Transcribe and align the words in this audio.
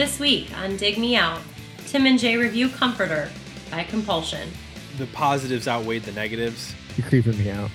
This 0.00 0.18
week 0.18 0.56
on 0.56 0.78
Dig 0.78 0.96
Me 0.96 1.14
Out, 1.14 1.42
Tim 1.84 2.06
and 2.06 2.18
Jay 2.18 2.38
review 2.38 2.70
Comforter 2.70 3.28
by 3.70 3.84
Compulsion. 3.84 4.48
The 4.96 5.04
positives 5.08 5.68
outweighed 5.68 6.04
the 6.04 6.12
negatives. 6.12 6.74
You're 6.96 7.06
creeping 7.06 7.36
me 7.36 7.50
out. 7.50 7.70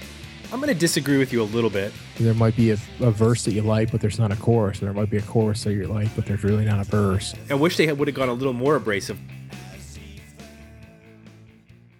I'm 0.51 0.59
going 0.59 0.73
to 0.73 0.79
disagree 0.79 1.19
with 1.19 1.31
you 1.31 1.43
a 1.43 1.45
little 1.45 1.69
bit. 1.69 1.93
There 2.17 2.33
might 2.33 2.55
be 2.55 2.71
a, 2.71 2.77
a 2.99 3.11
verse 3.11 3.45
that 3.45 3.53
you 3.53 3.61
like, 3.61 3.91
but 3.91 4.01
there's 4.01 4.17
not 4.17 4.31
a 4.31 4.35
chorus. 4.37 4.79
There 4.79 4.91
might 4.91 5.11
be 5.11 5.17
a 5.17 5.21
chorus 5.21 5.65
that 5.65 5.73
you 5.73 5.85
like, 5.85 6.15
but 6.15 6.25
there's 6.25 6.43
really 6.43 6.65
not 6.65 6.79
a 6.79 6.83
verse. 6.89 7.35
I 7.47 7.53
wish 7.53 7.77
they 7.77 7.93
would 7.93 8.07
have 8.07 8.15
gone 8.15 8.29
a 8.29 8.33
little 8.33 8.53
more 8.53 8.75
abrasive. 8.75 9.19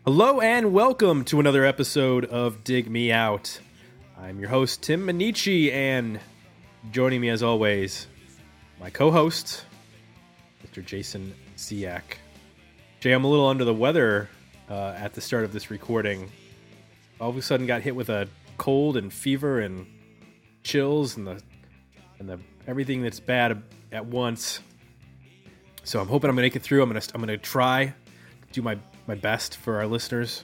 Hello 0.06 0.42
and 0.42 0.74
welcome 0.74 1.24
to 1.26 1.40
another 1.40 1.64
episode 1.66 2.26
of 2.26 2.64
Dig 2.64 2.90
Me 2.90 3.12
Out. 3.12 3.60
I'm 4.20 4.40
your 4.40 4.50
host, 4.50 4.82
Tim 4.82 5.06
Manici, 5.06 5.72
and 5.72 6.20
joining 6.92 7.22
me 7.22 7.30
as 7.30 7.44
always, 7.44 8.08
my 8.80 8.90
co 8.90 9.12
host, 9.12 9.65
Mr. 10.76 10.84
Jason 10.84 11.34
Siak. 11.56 12.02
Jay, 13.00 13.12
I'm 13.12 13.24
a 13.24 13.30
little 13.30 13.48
under 13.48 13.64
the 13.64 13.74
weather 13.74 14.30
uh, 14.70 14.94
at 14.98 15.14
the 15.14 15.22
start 15.22 15.46
of 15.46 15.54
this 15.54 15.72
recording. 15.72 16.30
All 17.22 17.30
of 17.30 17.38
a 17.38 17.42
sudden 17.42 17.66
got 17.66 17.82
hit 17.82 17.96
with 17.96 18.10
a 18.10 18.28
cold 18.58 18.98
and 18.98 19.14
fever 19.14 19.60
and 19.60 19.86
chills 20.64 21.16
and 21.16 21.28
the 21.28 21.42
and 22.20 22.28
the 22.28 22.40
everything 22.68 23.02
that's 23.02 23.22
bad 23.22 23.62
at 23.92 24.06
once. 24.06 24.60
So 25.84 26.02
I'm 26.02 26.08
hoping 26.08 26.30
I'm 26.30 26.36
gonna 26.36 26.46
make 26.46 26.58
it 26.58 26.62
through. 26.62 26.82
I'm 26.82 26.90
gonna 26.90 27.02
I'm 27.14 27.22
gonna 27.22 27.38
try 27.38 27.94
do 28.52 28.62
my 28.62 28.78
my 29.08 29.16
best 29.16 29.58
for 29.58 29.78
our 29.78 29.88
listeners. 29.88 30.44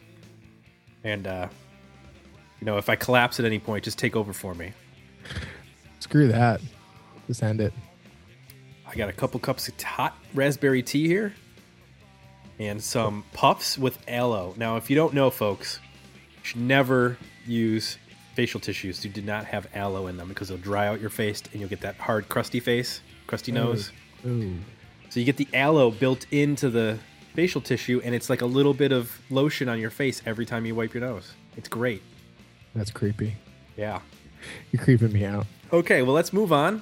And 1.03 1.27
uh, 1.27 1.49
you 2.61 2.65
know, 2.65 2.77
if 2.77 2.87
I 2.87 2.95
collapse 2.95 3.39
at 3.39 3.45
any 3.45 3.59
point, 3.59 3.83
just 3.83 3.99
take 3.99 4.15
over 4.15 4.31
for 4.31 4.53
me. 4.53 4.71
Screw 5.99 6.29
that. 6.29 6.61
Just 7.27 7.43
end 7.43 7.59
it. 7.59 7.73
I 8.91 8.95
got 8.95 9.07
a 9.07 9.13
couple 9.13 9.39
cups 9.39 9.69
of 9.69 9.81
hot 9.81 10.17
raspberry 10.33 10.83
tea 10.83 11.07
here 11.07 11.33
and 12.59 12.83
some 12.83 13.23
puffs 13.31 13.77
with 13.77 13.97
aloe. 14.07 14.53
Now, 14.57 14.75
if 14.75 14.89
you 14.89 14.97
don't 14.97 15.13
know, 15.13 15.29
folks, 15.29 15.79
you 16.13 16.39
should 16.43 16.61
never 16.61 17.17
use 17.47 17.97
facial 18.35 18.59
tissues 18.59 19.01
who 19.01 19.07
did 19.07 19.25
not 19.25 19.45
have 19.45 19.67
aloe 19.73 20.07
in 20.07 20.17
them 20.17 20.27
because 20.27 20.49
they'll 20.49 20.57
dry 20.57 20.87
out 20.87 20.99
your 20.99 21.09
face 21.09 21.41
and 21.51 21.61
you'll 21.61 21.69
get 21.69 21.79
that 21.81 21.95
hard, 21.95 22.27
crusty 22.27 22.59
face, 22.59 22.99
crusty 23.27 23.53
nose. 23.53 23.91
Ooh. 24.25 24.57
So 25.09 25.21
you 25.21 25.25
get 25.25 25.37
the 25.37 25.47
aloe 25.53 25.91
built 25.91 26.25
into 26.31 26.69
the 26.69 26.99
facial 27.33 27.61
tissue, 27.61 28.01
and 28.03 28.13
it's 28.13 28.29
like 28.29 28.41
a 28.41 28.45
little 28.45 28.73
bit 28.73 28.91
of 28.91 29.21
lotion 29.29 29.69
on 29.69 29.79
your 29.79 29.89
face 29.89 30.21
every 30.25 30.45
time 30.45 30.65
you 30.65 30.75
wipe 30.75 30.93
your 30.93 31.01
nose. 31.01 31.33
It's 31.55 31.69
great. 31.69 32.01
That's 32.75 32.91
creepy. 32.91 33.35
Yeah. 33.77 34.01
You're 34.71 34.83
creeping 34.83 35.13
me 35.13 35.23
out. 35.25 35.47
Okay, 35.71 36.01
well, 36.01 36.13
let's 36.13 36.33
move 36.33 36.51
on. 36.51 36.81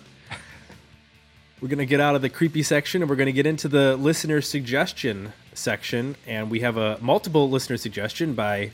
We're 1.61 1.67
going 1.67 1.79
to 1.79 1.85
get 1.85 1.99
out 1.99 2.15
of 2.15 2.21
the 2.21 2.29
creepy 2.29 2.63
section 2.63 3.01
and 3.01 3.09
we're 3.09 3.17
going 3.17 3.25
to 3.25 3.33
get 3.33 3.45
into 3.45 3.67
the 3.67 3.97
listener 3.97 4.39
suggestion 4.39 5.33
section. 5.53 6.15
And 6.25 6.49
we 6.49 6.61
have 6.61 6.77
a 6.77 6.97
multiple 7.01 7.49
listener 7.49 7.75
suggestion 7.75 8.33
by 8.33 8.71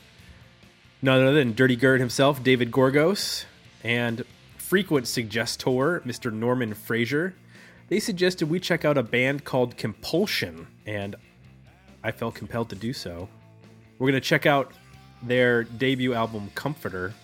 none 1.02 1.24
other 1.24 1.34
than 1.34 1.54
Dirty 1.54 1.76
Gerd 1.76 2.00
himself, 2.00 2.44
David 2.44 2.72
Gorgos, 2.72 3.46
and 3.84 4.24
frequent 4.58 5.08
suggestor, 5.08 6.04
Mr. 6.04 6.32
Norman 6.32 6.76
Fraser. 6.76 7.34
They 7.88 8.00
suggested 8.00 8.52
we 8.52 8.60
check 8.60 8.86
out 8.86 9.00
a 9.00 9.04
band 9.04 9.46
called 9.46 9.78
Compulsion, 9.78 10.68
and 10.86 11.16
I 12.04 12.12
felt 12.12 12.36
compelled 12.36 12.70
to 12.70 12.76
do 12.76 12.94
so. 12.94 13.28
We're 13.98 14.12
going 14.12 14.22
to 14.22 14.28
check 14.28 14.46
out 14.46 14.74
their 15.24 15.64
debut 15.64 16.14
album, 16.14 16.52
Comforter. 16.54 17.16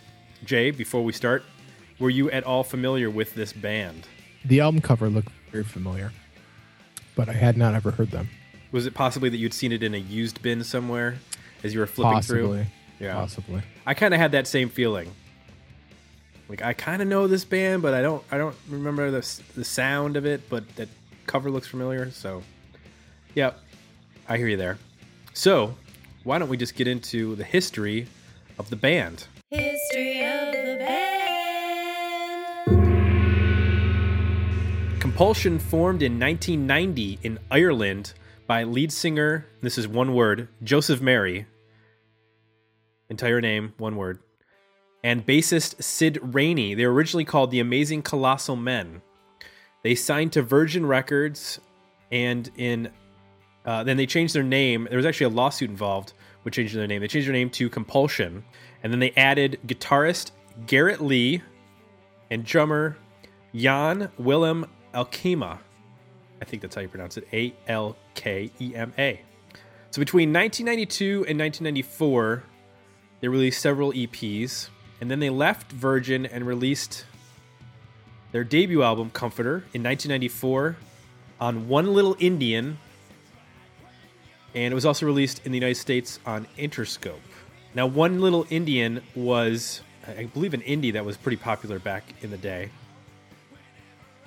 Jay, 0.44 0.72
before 0.72 1.04
we 1.04 1.14
start, 1.14 1.44
were 2.00 2.10
you 2.10 2.32
at 2.32 2.46
all 2.46 2.64
familiar 2.64 3.12
with 3.12 3.36
this 3.36 3.54
band? 3.54 4.08
The 4.44 4.60
album 4.60 4.82
cover 4.82 5.08
looked 5.08 5.32
very 5.52 5.64
familiar, 5.64 6.12
but 7.16 7.30
I 7.30 7.34
had 7.34 7.58
not 7.58 7.76
ever 7.76 7.92
heard 7.92 8.12
them. 8.12 8.30
Was 8.72 8.86
it 8.86 8.94
possibly 8.94 9.30
that 9.30 9.38
you'd 9.38 9.54
seen 9.54 9.72
it 9.72 9.84
in 9.84 9.94
a 9.94 9.98
used 9.98 10.42
bin 10.42 10.64
somewhere 10.64 11.18
as 11.64 11.74
you 11.74 11.80
were 11.80 11.88
flipping 11.88 12.14
Possibly. 12.14 12.42
through? 12.42 12.66
Yeah. 13.00 13.14
Possibly. 13.16 13.62
I 13.86 13.94
kind 13.94 14.14
of 14.14 14.20
had 14.20 14.32
that 14.32 14.48
same 14.48 14.70
feeling. 14.70 15.12
Like 16.48 16.62
I 16.62 16.74
kind 16.74 17.02
of 17.02 17.08
know 17.08 17.28
this 17.28 17.44
band, 17.46 17.82
but 17.82 17.94
I 17.94 18.02
don't 18.02 18.24
I 18.32 18.38
don't 18.38 18.56
remember 18.70 19.10
the 19.12 19.42
the 19.56 19.64
sound 19.64 20.18
of 20.18 20.26
it, 20.26 20.50
but 20.50 20.68
that 20.76 20.90
cover 21.26 21.50
looks 21.50 21.68
familiar, 21.68 22.12
so 22.12 22.44
yeah. 23.36 23.54
I 24.28 24.38
hear 24.38 24.48
you 24.48 24.58
there. 24.58 24.78
So, 25.34 25.76
why 26.24 26.38
don't 26.38 26.48
we 26.50 26.58
just 26.58 26.76
get 26.76 26.88
into 26.88 27.36
the 27.36 27.44
history 27.44 28.08
of 28.60 28.70
the 28.70 28.76
band? 28.76 29.28
Compulsion 35.22 35.60
formed 35.60 36.02
in 36.02 36.20
1990 36.20 37.20
in 37.22 37.38
Ireland 37.52 38.14
by 38.48 38.64
lead 38.64 38.92
singer, 38.92 39.46
this 39.62 39.78
is 39.78 39.88
one 39.88 40.16
word, 40.16 40.48
Joseph 40.64 41.00
Mary. 41.00 41.46
Entire 43.08 43.40
name, 43.40 43.76
one 43.78 43.98
word. 43.98 44.18
And 45.04 45.24
bassist 45.24 45.84
Sid 45.84 46.18
Rainey. 46.24 46.74
They 46.74 46.88
were 46.88 46.94
originally 46.94 47.24
called 47.24 47.52
the 47.52 47.60
Amazing 47.60 48.02
Colossal 48.02 48.56
Men. 48.56 49.04
They 49.84 49.94
signed 49.94 50.34
to 50.34 50.42
Virgin 50.42 50.88
Records 50.88 51.60
and 52.12 52.50
in 52.58 52.90
uh, 53.64 53.84
then 53.84 53.98
they 53.98 54.08
changed 54.08 54.34
their 54.34 54.42
name. 54.42 54.88
There 54.90 54.98
was 54.98 55.06
actually 55.06 55.28
a 55.28 55.38
lawsuit 55.38 55.70
involved 55.70 56.14
with 56.44 56.56
changing 56.56 56.80
their 56.80 56.88
name. 56.88 57.00
They 57.00 57.08
changed 57.08 57.28
their 57.28 57.34
name 57.34 57.52
to 57.52 57.70
Compulsion. 57.70 58.44
And 58.82 58.92
then 58.92 59.00
they 59.00 59.12
added 59.12 59.60
guitarist 59.68 60.32
Garrett 60.66 61.00
Lee 61.00 61.44
and 62.32 62.44
drummer 62.44 62.98
Jan 63.54 64.10
Willem 64.18 64.66
Alkema. 64.94 65.60
I 66.42 66.46
think 66.46 66.62
that's 66.62 66.76
how 66.76 66.82
you 66.82 66.88
pronounce 66.88 67.18
it. 67.18 67.28
A 67.34 67.54
L 67.68 67.96
K 68.16 68.52
E 68.60 68.76
M 68.76 68.94
A. 68.98 69.22
So 69.92 70.00
between 70.00 70.32
1992 70.32 71.26
and 71.28 71.40
1994, 71.40 72.44
they 73.20 73.28
released 73.28 73.62
several 73.62 73.92
EPs, 73.92 74.70
and 75.00 75.12
then 75.12 75.20
they 75.20 75.30
left 75.30 75.72
Virgin 75.72 76.26
and 76.26 76.48
released 76.48 77.06
their 78.32 78.44
debut 78.44 78.82
album, 78.82 79.10
Comforter, 79.10 79.66
in 79.74 79.84
1994 79.84 80.78
on 81.40 81.68
One 81.68 81.94
Little 81.94 82.16
Indian, 82.20 82.78
and 84.56 84.72
it 84.72 84.76
was 84.76 84.86
also 84.86 85.06
released 85.06 85.46
in 85.46 85.52
the 85.52 85.58
United 85.58 85.76
States 85.76 86.20
on 86.26 86.48
Interscope. 86.58 87.20
Now, 87.74 87.86
One 87.88 88.22
Little 88.22 88.46
Indian 88.50 89.02
was, 89.16 89.82
I 90.08 90.26
believe, 90.26 90.54
an 90.54 90.62
indie 90.62 90.94
that 90.94 91.06
was 91.06 91.18
pretty 91.18 91.38
popular 91.38 91.80
back 91.80 92.04
in 92.22 92.32
the 92.32 92.38
day. 92.38 92.70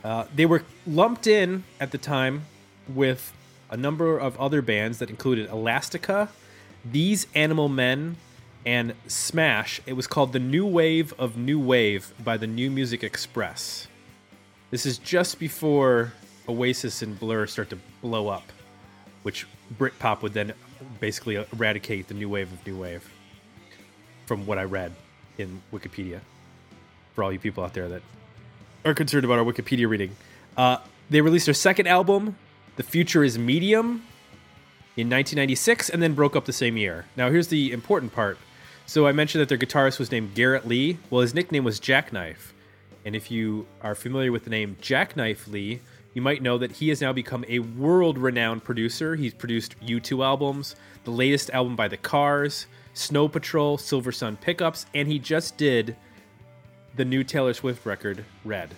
Uh, 0.05 0.27
they 0.35 0.45
were 0.45 0.63
lumped 0.87 1.27
in 1.27 1.65
at 1.81 1.91
the 1.91 1.99
time 1.99 2.45
with 2.87 3.33
a 3.71 3.77
number 3.77 4.19
of 4.19 4.39
other 4.39 4.61
bands 4.61 4.99
that 4.99 5.09
included 5.09 5.49
Elastica, 5.49 6.29
These 6.85 7.27
Animal 7.35 7.71
Men, 7.71 8.17
and 8.67 8.95
Smash. 9.07 9.81
It 9.87 9.95
was 9.95 10.07
called 10.07 10.35
the 10.35 10.39
New 10.39 10.67
Wave 10.67 11.15
of 11.19 11.39
New 11.39 11.59
Wave 11.59 12.13
by 12.23 12.37
the 12.37 12.47
New 12.47 12.71
Music 12.71 13.03
Express. 13.03 13.89
This 14.71 14.85
is 14.85 14.99
just 14.99 15.39
before 15.39 16.13
Oasis 16.49 17.01
and 17.01 17.19
Blur 17.19 17.47
start 17.47 17.71
to 17.71 17.79
blow 18.03 18.29
up, 18.29 18.53
which 19.23 19.47
Britpop 19.79 20.21
would 20.21 20.35
then 20.35 20.53
basically 21.01 21.37
eradicate 21.37 22.09
the 22.09 22.15
new 22.15 22.29
wave 22.29 22.53
of 22.53 22.67
new 22.67 22.77
wave. 22.77 23.11
From 24.27 24.47
what 24.47 24.59
I 24.59 24.65
read 24.65 24.93
in 25.39 25.63
Wikipedia, 25.73 26.21
for 27.15 27.25
all 27.25 27.33
you 27.33 27.39
people 27.39 27.65
out 27.65 27.73
there 27.73 27.89
that 27.89 28.03
are 28.85 28.95
concerned 28.95 29.25
about 29.25 29.39
our 29.39 29.45
Wikipedia 29.45 29.89
reading, 29.89 30.17
uh, 30.57 30.79
they 31.11 31.21
released 31.21 31.47
their 31.47 31.55
second 31.55 31.87
album, 31.87 32.37
"The 32.77 32.83
Future 32.83 33.25
Is 33.25 33.39
Medium," 33.39 34.03
in 34.97 35.09
1996, 35.09 35.89
and 35.89 36.03
then 36.03 36.15
broke 36.15 36.37
up 36.37 36.45
the 36.45 36.53
same 36.53 36.77
year. 36.77 37.07
Now, 37.17 37.31
here's 37.31 37.49
the 37.49 37.73
important 37.73 38.13
part. 38.13 38.39
So 38.87 39.07
I 39.07 39.13
mentioned 39.13 39.41
that 39.41 39.49
their 39.49 39.59
guitarist 39.59 39.99
was 39.99 40.11
named 40.11 40.35
Garrett 40.35 40.69
Lee. 40.69 40.99
Well, 41.11 41.23
his 41.23 41.35
nickname 41.35 41.65
was 41.65 41.81
Jackknife. 41.81 42.53
And 43.05 43.17
if 43.17 43.31
you 43.31 43.67
are 43.83 43.95
familiar 43.95 44.31
with 44.31 44.45
the 44.45 44.51
name 44.51 44.77
Jackknife 44.81 45.49
Lee, 45.49 45.81
you 46.13 46.23
might 46.23 46.43
know 46.43 46.59
that 46.59 46.73
he 46.73 46.91
has 46.91 47.01
now 47.01 47.13
become 47.13 47.45
a 47.49 47.59
world 47.59 48.19
renowned 48.19 48.63
producer. 48.63 49.17
He's 49.17 49.35
produced 49.35 49.75
U2 49.81 50.25
albums, 50.25 50.77
the 51.05 51.11
latest 51.11 51.51
album 51.51 51.77
by 51.77 51.89
The 51.89 51.97
Cars, 51.97 52.67
Snow 52.93 53.27
Patrol, 53.27 53.77
Silver 53.79 54.13
Sun 54.13 54.37
Pickups, 54.37 54.87
and 54.95 55.09
he 55.09 55.19
just 55.19 55.57
did 55.57 55.97
the 56.97 57.05
new 57.05 57.25
Taylor 57.25 57.55
Swift 57.55 57.85
record, 57.87 58.25
Red. 58.45 58.71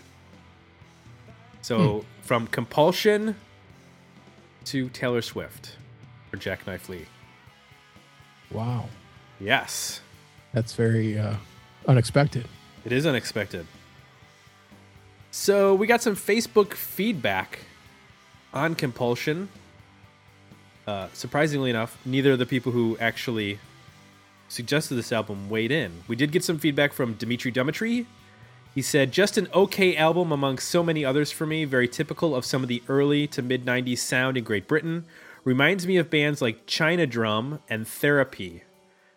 So 1.62 2.04
from 2.22 2.46
Compulsion 2.46 3.36
to 4.66 4.88
Taylor 4.90 5.22
Swift 5.22 5.76
for 6.30 6.36
Jackknife 6.36 6.88
Lee. 6.88 7.06
Wow. 8.50 8.88
Yes, 9.40 10.00
That's 10.52 10.74
very 10.74 11.18
uh, 11.18 11.34
unexpected. 11.86 12.46
it 12.84 12.92
is 12.92 13.04
unexpected. 13.04 13.66
So 15.30 15.74
we 15.74 15.86
got 15.86 16.00
some 16.02 16.16
Facebook 16.16 16.72
feedback 16.72 17.58
on 18.54 18.74
Compulsion. 18.74 19.50
Uh, 20.86 21.08
surprisingly 21.12 21.68
enough, 21.68 21.98
neither 22.06 22.32
of 22.32 22.38
the 22.38 22.46
people 22.46 22.72
who 22.72 22.96
actually 22.98 23.58
suggested 24.48 24.94
this 24.94 25.12
album 25.12 25.48
weighed 25.48 25.70
in. 25.70 26.04
We 26.08 26.16
did 26.16 26.32
get 26.32 26.44
some 26.44 26.58
feedback 26.58 26.92
from 26.92 27.14
Dimitri 27.14 27.50
Demetri 27.50 28.06
He 28.74 28.82
said, 28.82 29.12
just 29.12 29.38
an 29.38 29.48
okay 29.54 29.96
album 29.96 30.32
among 30.32 30.58
so 30.58 30.82
many 30.82 31.04
others 31.04 31.30
for 31.30 31.46
me, 31.46 31.64
very 31.64 31.88
typical 31.88 32.34
of 32.34 32.44
some 32.44 32.62
of 32.62 32.68
the 32.68 32.82
early 32.88 33.26
to 33.28 33.42
mid 33.42 33.64
90s 33.64 33.98
sound 33.98 34.36
in 34.36 34.44
Great 34.44 34.68
Britain. 34.68 35.04
Reminds 35.44 35.86
me 35.86 35.96
of 35.96 36.10
bands 36.10 36.42
like 36.42 36.66
China 36.66 37.06
Drum 37.06 37.60
and 37.68 37.86
Therapy. 37.86 38.64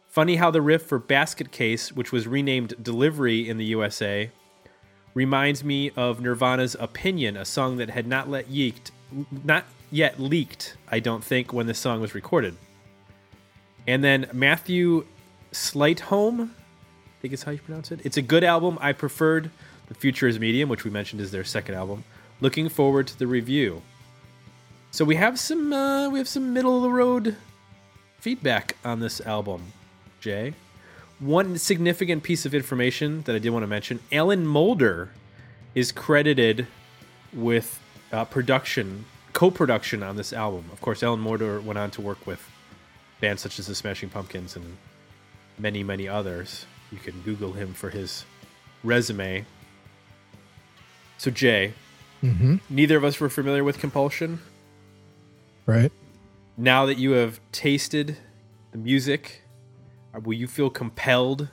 Funny 0.08 0.38
how 0.38 0.52
the 0.52 0.62
riff 0.62 0.84
for 0.84 1.00
Basket 1.00 1.52
Case, 1.52 1.92
which 1.92 2.12
was 2.12 2.28
renamed 2.28 2.74
Delivery 2.82 3.48
in 3.48 3.58
the 3.58 3.66
USA, 3.66 4.32
reminds 5.14 5.64
me 5.64 5.92
of 5.96 6.22
Nirvana's 6.22 6.76
Opinion, 6.80 7.38
a 7.38 7.46
song 7.46 7.78
that 7.78 7.90
had 7.90 8.08
not 8.08 8.30
let 8.30 8.50
yeeked, 8.50 8.92
not 9.44 9.66
yet 9.92 10.20
leaked, 10.20 10.78
I 10.90 11.00
don't 11.00 11.24
think, 11.24 11.54
when 11.54 11.68
this 11.68 11.80
song 11.80 12.02
was 12.02 12.16
recorded. 12.16 12.56
And 13.88 14.04
then 14.04 14.30
Matthew 14.34 15.06
Slightholm, 15.52 16.50
I 16.50 17.22
think 17.22 17.34
is 17.34 17.44
how 17.44 17.52
you 17.52 17.60
pronounce 17.60 17.92
it. 17.92 18.02
It's 18.04 18.18
a 18.18 18.22
good 18.22 18.44
album. 18.44 18.78
I 18.82 18.94
preferred 18.94 19.52
The 19.88 19.94
Future 19.94 20.28
is 20.28 20.40
Medium, 20.40 20.70
which 20.70 20.84
we 20.84 20.92
mentioned 20.92 21.22
is 21.22 21.32
their 21.32 21.44
second 21.44 21.76
album. 21.76 22.04
Looking 22.42 22.70
forward 22.70 23.08
to 23.08 23.18
the 23.18 23.28
review. 23.28 23.82
So 24.92 25.06
we 25.06 25.16
have 25.16 25.40
some 25.40 25.72
uh, 25.74 26.10
we 26.10 26.18
have 26.18 26.28
some 26.28 26.54
middle 26.54 26.78
of 26.78 26.84
the 26.84 26.90
road 26.90 27.36
feedback 28.20 28.76
on 28.84 29.00
this 29.00 29.22
album, 29.22 29.74
Jay. 30.20 30.54
One 31.20 31.58
significant 31.58 32.24
piece 32.24 32.46
of 32.46 32.56
information 32.56 33.22
that 33.24 33.36
I 33.36 33.40
did 33.40 33.50
want 33.50 33.64
to 33.64 33.68
mention: 33.68 34.00
Alan 34.12 34.48
Moulder 34.48 35.12
is 35.76 35.92
credited 35.92 36.66
with 37.34 37.80
uh, 38.12 38.26
production, 38.26 39.06
co-production 39.34 40.02
on 40.02 40.16
this 40.16 40.34
album. 40.34 40.66
Of 40.72 40.82
course, 40.82 41.04
Alan 41.04 41.20
Moulder 41.20 41.62
went 41.62 41.78
on 41.78 41.92
to 41.92 42.02
work 42.02 42.26
with 42.26 42.50
bands 43.22 43.42
such 43.42 43.60
as 43.60 43.68
the 43.68 43.76
Smashing 43.76 44.10
Pumpkins 44.10 44.56
and 44.56 44.78
many, 45.60 45.84
many 45.84 46.08
others. 46.08 46.66
You 46.92 46.98
can 46.98 47.22
Google 47.22 47.54
him 47.54 47.74
for 47.74 47.90
his 47.90 48.26
resume. 48.84 49.46
So, 51.18 51.30
Jay, 51.32 51.74
Mm-hmm. 52.24 52.58
neither 52.70 52.98
of 52.98 53.06
us 53.06 53.18
were 53.22 53.30
familiar 53.30 53.64
with 53.64 53.80
Compulsion. 53.80 54.42
Right. 55.66 55.90
Now 56.58 56.86
that 56.86 56.98
you 56.98 57.12
have 57.12 57.40
tasted 57.54 58.18
the 58.74 58.78
music, 58.78 59.44
uh, 60.14 60.20
will 60.20 60.34
you 60.34 60.46
feel 60.48 60.70
compelled? 60.70 61.48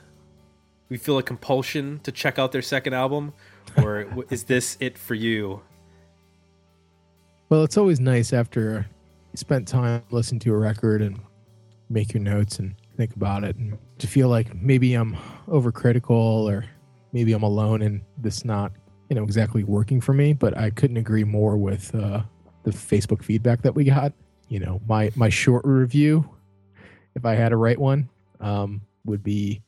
We 0.89 0.97
feel 0.97 1.17
a 1.17 1.23
compulsion 1.23 2.01
to 2.03 2.11
check 2.11 2.37
out 2.37 2.51
their 2.51 2.61
second 2.61 2.93
album? 2.93 3.31
Or 3.77 4.25
is 4.29 4.43
this 4.45 4.75
it 4.81 4.97
for 4.97 5.13
you? 5.15 5.61
Well, 7.49 7.63
it's 7.63 7.77
always 7.77 8.01
nice 8.01 8.33
after 8.33 8.87
you 9.31 9.37
spent 9.37 9.69
time 9.69 10.03
listening 10.11 10.39
to 10.39 10.53
a 10.53 10.57
record 10.57 11.01
and 11.01 11.19
make 11.89 12.13
your 12.13 12.21
notes 12.23 12.59
and 12.59 12.75
think 12.97 13.15
about 13.15 13.43
it, 13.43 13.55
and 13.55 13.77
to 13.99 14.07
feel 14.07 14.27
like 14.29 14.53
maybe 14.55 14.93
I'm 14.95 15.15
overcritical 15.47 16.09
or 16.51 16.65
maybe 17.13 17.33
I'm 17.33 17.43
alone 17.43 17.81
and 17.81 18.01
this 18.17 18.43
not 18.43 18.71
you 19.09 19.15
know 19.15 19.23
exactly 19.23 19.63
working 19.63 20.01
for 20.01 20.13
me. 20.13 20.33
But 20.33 20.57
I 20.57 20.69
couldn't 20.71 20.97
agree 20.97 21.23
more 21.23 21.57
with 21.57 21.93
uh, 21.95 22.23
the 22.63 22.71
Facebook 22.71 23.23
feedback 23.23 23.61
that 23.61 23.75
we 23.75 23.85
got. 23.85 24.13
You 24.49 24.59
know, 24.59 24.81
my 24.87 25.11
my 25.15 25.29
short 25.29 25.63
review, 25.65 26.29
if 27.15 27.25
I 27.25 27.35
had 27.35 27.49
to 27.49 27.57
write 27.57 27.79
one, 27.79 28.09
um, 28.39 28.81
would 29.05 29.23
be 29.23 29.61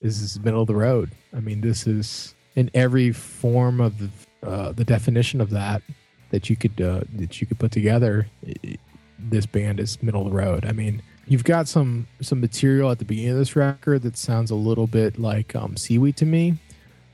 this 0.00 0.20
is 0.20 0.38
middle 0.40 0.60
of 0.62 0.66
the 0.66 0.74
road. 0.74 1.10
I 1.36 1.40
mean, 1.40 1.60
this 1.60 1.86
is 1.86 2.34
in 2.56 2.70
every 2.74 3.10
form 3.10 3.80
of 3.80 3.98
the, 3.98 4.48
uh, 4.48 4.72
the 4.72 4.84
definition 4.84 5.40
of 5.40 5.50
that 5.50 5.82
that 6.30 6.48
you 6.50 6.56
could 6.56 6.80
uh, 6.80 7.00
that 7.16 7.40
you 7.40 7.46
could 7.46 7.58
put 7.58 7.72
together. 7.72 8.26
i- 8.46 8.76
This 9.18 9.46
band 9.46 9.80
is 9.80 10.02
middle 10.02 10.22
of 10.26 10.30
the 10.32 10.36
road. 10.36 10.64
I 10.66 10.72
mean, 10.72 11.00
you've 11.26 11.44
got 11.44 11.68
some 11.68 12.06
some 12.20 12.40
material 12.40 12.90
at 12.90 12.98
the 12.98 13.04
beginning 13.04 13.32
of 13.32 13.38
this 13.38 13.56
record 13.56 14.02
that 14.02 14.16
sounds 14.16 14.50
a 14.50 14.54
little 14.54 14.86
bit 14.86 15.18
like 15.18 15.54
um, 15.56 15.76
Seaweed 15.76 16.16
to 16.18 16.26
me, 16.26 16.56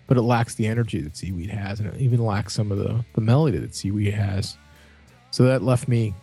but 0.07 0.17
it 0.17 0.23
lacks 0.23 0.55
the 0.55 0.67
energy 0.67 1.01
that 1.01 1.17
Seaweed 1.17 1.51
has, 1.51 1.81
and 1.81 1.89
it 1.89 2.01
even 2.01 2.25
lacks 2.25 2.55
some 2.55 2.73
of 2.73 2.79
the 2.79 3.05
the 3.15 3.21
melody 3.21 3.59
that 3.59 3.75
Seaweed 3.75 4.15
has. 4.15 4.57
So 5.31 5.45
that 5.45 5.63
left 5.63 5.87
me, 5.87 6.15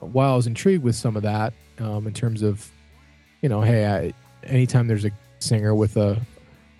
while 0.00 0.32
I 0.32 0.36
was 0.36 0.46
intrigued 0.46 0.82
with 0.82 0.96
some 0.96 1.16
of 1.16 1.22
that, 1.22 1.52
um, 1.78 2.06
in 2.06 2.12
terms 2.12 2.42
of, 2.42 2.68
you 3.42 3.48
know, 3.48 3.60
hey, 3.60 3.86
I, 3.86 4.12
anytime 4.44 4.88
there's 4.88 5.04
a 5.04 5.12
singer 5.38 5.72
with 5.74 5.96
a 5.96 6.20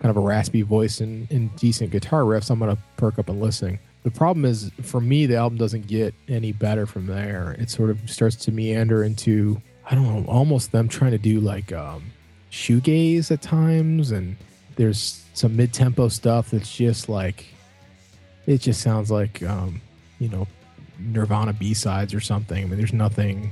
kind 0.00 0.10
of 0.10 0.16
a 0.16 0.20
raspy 0.20 0.62
voice 0.62 1.00
and, 1.00 1.30
and 1.30 1.54
decent 1.56 1.92
guitar 1.92 2.22
riffs, 2.22 2.50
I'm 2.50 2.58
gonna 2.58 2.78
perk 2.96 3.18
up 3.18 3.28
and 3.28 3.40
listen. 3.40 3.78
The 4.02 4.10
problem 4.10 4.46
is, 4.46 4.70
for 4.82 5.00
me, 5.00 5.26
the 5.26 5.36
album 5.36 5.58
doesn't 5.58 5.86
get 5.86 6.14
any 6.26 6.52
better 6.52 6.86
from 6.86 7.06
there. 7.06 7.54
It 7.58 7.68
sort 7.68 7.90
of 7.90 8.10
starts 8.10 8.34
to 8.36 8.50
meander 8.50 9.04
into, 9.04 9.60
I 9.90 9.96
don't 9.96 10.04
know, 10.04 10.30
almost 10.30 10.70
them 10.70 10.88
trying 10.88 11.10
to 11.10 11.18
do 11.18 11.40
like 11.40 11.72
um, 11.72 12.12
shoegaze 12.52 13.30
at 13.30 13.42
times, 13.42 14.12
and 14.12 14.36
there's 14.76 15.24
some 15.34 15.56
mid-tempo 15.56 16.08
stuff 16.08 16.50
that's 16.50 16.74
just 16.74 17.08
like, 17.08 17.46
it 18.46 18.58
just 18.58 18.80
sounds 18.80 19.10
like, 19.10 19.42
um, 19.42 19.80
you 20.20 20.28
know, 20.28 20.46
Nirvana 20.98 21.52
B-sides 21.52 22.14
or 22.14 22.20
something. 22.20 22.62
I 22.62 22.66
mean, 22.66 22.78
there's 22.78 22.92
nothing 22.92 23.50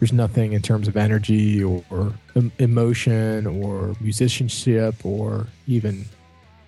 there's 0.00 0.12
nothing 0.12 0.54
in 0.54 0.62
terms 0.62 0.88
of 0.88 0.96
energy 0.96 1.62
or, 1.62 1.84
or 1.90 2.12
emotion 2.58 3.46
or 3.46 3.94
musicianship 4.00 4.94
or 5.04 5.46
even 5.66 6.06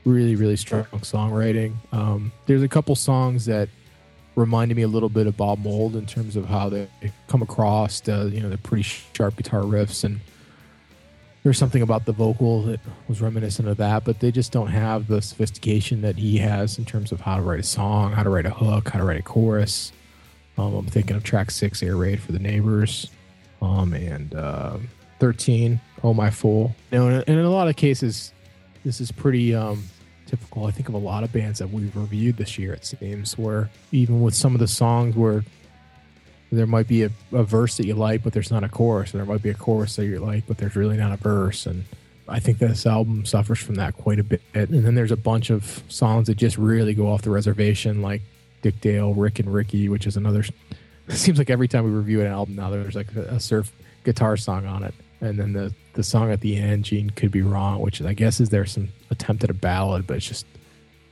really 0.05 0.37
really 0.37 0.57
strong 0.57 0.85
songwriting 1.01 1.73
um, 1.93 2.31
there's 2.45 2.63
a 2.63 2.69
couple 2.69 2.95
songs 2.95 3.47
that 3.47 3.69
reminded 4.37 4.77
me 4.77 4.83
a 4.83 4.89
little 4.89 5.09
bit 5.09 5.27
of 5.27 5.37
Bob 5.37 5.59
Mould 5.59 5.97
in 5.97 6.07
terms 6.07 6.37
of 6.37 6.47
how 6.47 6.69
they 6.69 6.89
come 7.27 7.43
across 7.43 8.07
uh, 8.09 8.29
you 8.33 8.41
know 8.41 8.49
they're 8.49 8.59
pretty 8.59 8.83
sharp 8.83 9.37
guitar 9.37 9.63
riffs 9.63 10.05
and 10.05 10.21
there's 11.43 11.59
something 11.59 11.83
about 11.83 12.07
the 12.07 12.13
vocal 12.13 12.63
that 12.63 12.81
was 13.09 13.21
reminiscent 13.21 13.67
of 13.67 13.77
that 13.79 14.05
but 14.05 14.21
they 14.21 14.31
just 14.31 14.53
don't 14.53 14.69
have 14.69 15.09
the 15.09 15.21
sophistication 15.23 16.03
that 16.03 16.17
he 16.17 16.39
has 16.39 16.79
in 16.79 16.85
terms 16.85 17.13
of 17.13 17.21
how 17.23 17.37
to 17.37 17.43
write 17.43 17.61
a 17.61 17.65
song 17.65 18.13
how 18.13 18.23
to 18.23 18.31
write 18.31 18.47
a 18.47 18.51
hook 18.51 18.91
how 18.91 18.99
to 18.99 19.05
write 19.05 19.19
a 19.19 19.23
chorus 19.23 19.93
um, 20.59 20.75
I'm 20.75 20.87
thinking 20.87 21.17
of 21.17 21.25
track 21.25 21.51
six, 21.51 21.83
Air 21.83 21.97
Raid 21.97 22.21
for 22.21 22.33
the 22.33 22.39
Neighbors, 22.39 23.11
um, 23.61 23.93
and 23.93 24.35
uh, 24.35 24.79
13, 25.21 25.81
Oh 26.03 26.15
My 26.15 26.31
Fool. 26.31 26.75
Know, 26.91 27.09
and 27.09 27.39
in 27.39 27.45
a 27.45 27.51
lot 27.51 27.69
of 27.69 27.77
cases, 27.77 28.33
this 28.85 29.01
is 29.01 29.13
pretty 29.13 29.55
um, 29.55 29.85
typical. 30.27 30.67
I 30.67 30.71
think 30.71 30.89
of 30.89 30.95
a 30.95 30.99
lot 30.99 31.25
of 31.25 31.33
bands 31.33 31.59
that 31.59 31.71
we've 31.71 31.95
reviewed 31.97 32.37
this 32.37 32.59
year, 32.59 32.73
it 32.73 32.85
seems, 32.85 33.39
where 33.39 33.71
even 33.93 34.21
with 34.21 34.35
some 34.35 34.55
of 34.55 34.61
the 34.61 34.69
songs 34.69 35.17
where 35.17 35.45
there 36.53 36.67
might 36.67 36.89
be 36.89 37.05
a, 37.05 37.11
a 37.33 37.43
verse 37.43 37.77
that 37.77 37.87
you 37.87 37.95
like, 37.95 38.23
but 38.23 38.33
there's 38.33 38.51
not 38.51 38.65
a 38.65 38.69
chorus, 38.69 39.13
and 39.13 39.21
there 39.21 39.27
might 39.27 39.43
be 39.43 39.51
a 39.51 39.55
chorus 39.55 39.97
that 39.97 40.07
you 40.07 40.19
like, 40.19 40.47
but 40.47 40.59
there's 40.59 40.77
really 40.77 40.97
not 40.97 41.13
a 41.13 41.17
verse. 41.17 41.67
And 41.67 41.85
I 42.29 42.41
think 42.41 42.59
this 42.59 42.87
album 42.87 43.25
suffers 43.25 43.59
from 43.59 43.77
that 43.77 43.97
quite 43.97 44.19
a 44.19 44.25
bit. 44.25 44.43
And 44.55 44.85
then 44.85 44.95
there's 44.95 45.13
a 45.13 45.17
bunch 45.17 45.51
of 45.51 45.83
songs 45.89 46.27
that 46.29 46.37
just 46.37 46.59
really 46.59 46.95
go 46.95 47.11
off 47.11 47.23
the 47.23 47.31
reservation, 47.31 48.03
like 48.03 48.23
Dick 48.63 48.81
Dale, 48.81 49.15
Rick 49.15 49.39
and 49.39 49.53
Ricky, 49.53 49.89
which 49.89 50.07
is 50.07 50.17
another. 50.17 50.45
It 51.09 51.13
seems 51.15 51.39
like 51.39 51.51
every 51.51 51.69
time 51.69 51.85
we 51.85 51.91
review 51.91 52.21
an 52.21 52.27
album 52.27 52.57
now, 52.57 52.71
there's 52.71 52.95
like 52.95 53.15
a, 53.17 53.23
a 53.23 53.41
surf 53.41 53.73
guitar 54.05 54.37
song 54.37 54.67
on 54.67 54.83
it, 54.85 54.95
and 55.21 55.39
then 55.39 55.53
the 55.53 55.75
the 55.95 56.03
song 56.03 56.31
at 56.31 56.41
the 56.41 56.57
end, 56.57 56.85
Jean 56.85 57.11
could 57.11 57.31
be 57.31 57.43
wrong, 57.43 57.81
which 57.81 58.03
I 58.03 58.13
guess 58.13 58.41
is 58.41 58.51
there 58.51 58.67
some 58.67 58.89
attempt 59.11 59.45
at 59.45 59.51
a 59.51 59.55
ballad, 59.55 60.07
but 60.07 60.19
it 60.19 60.21
just 60.21 60.47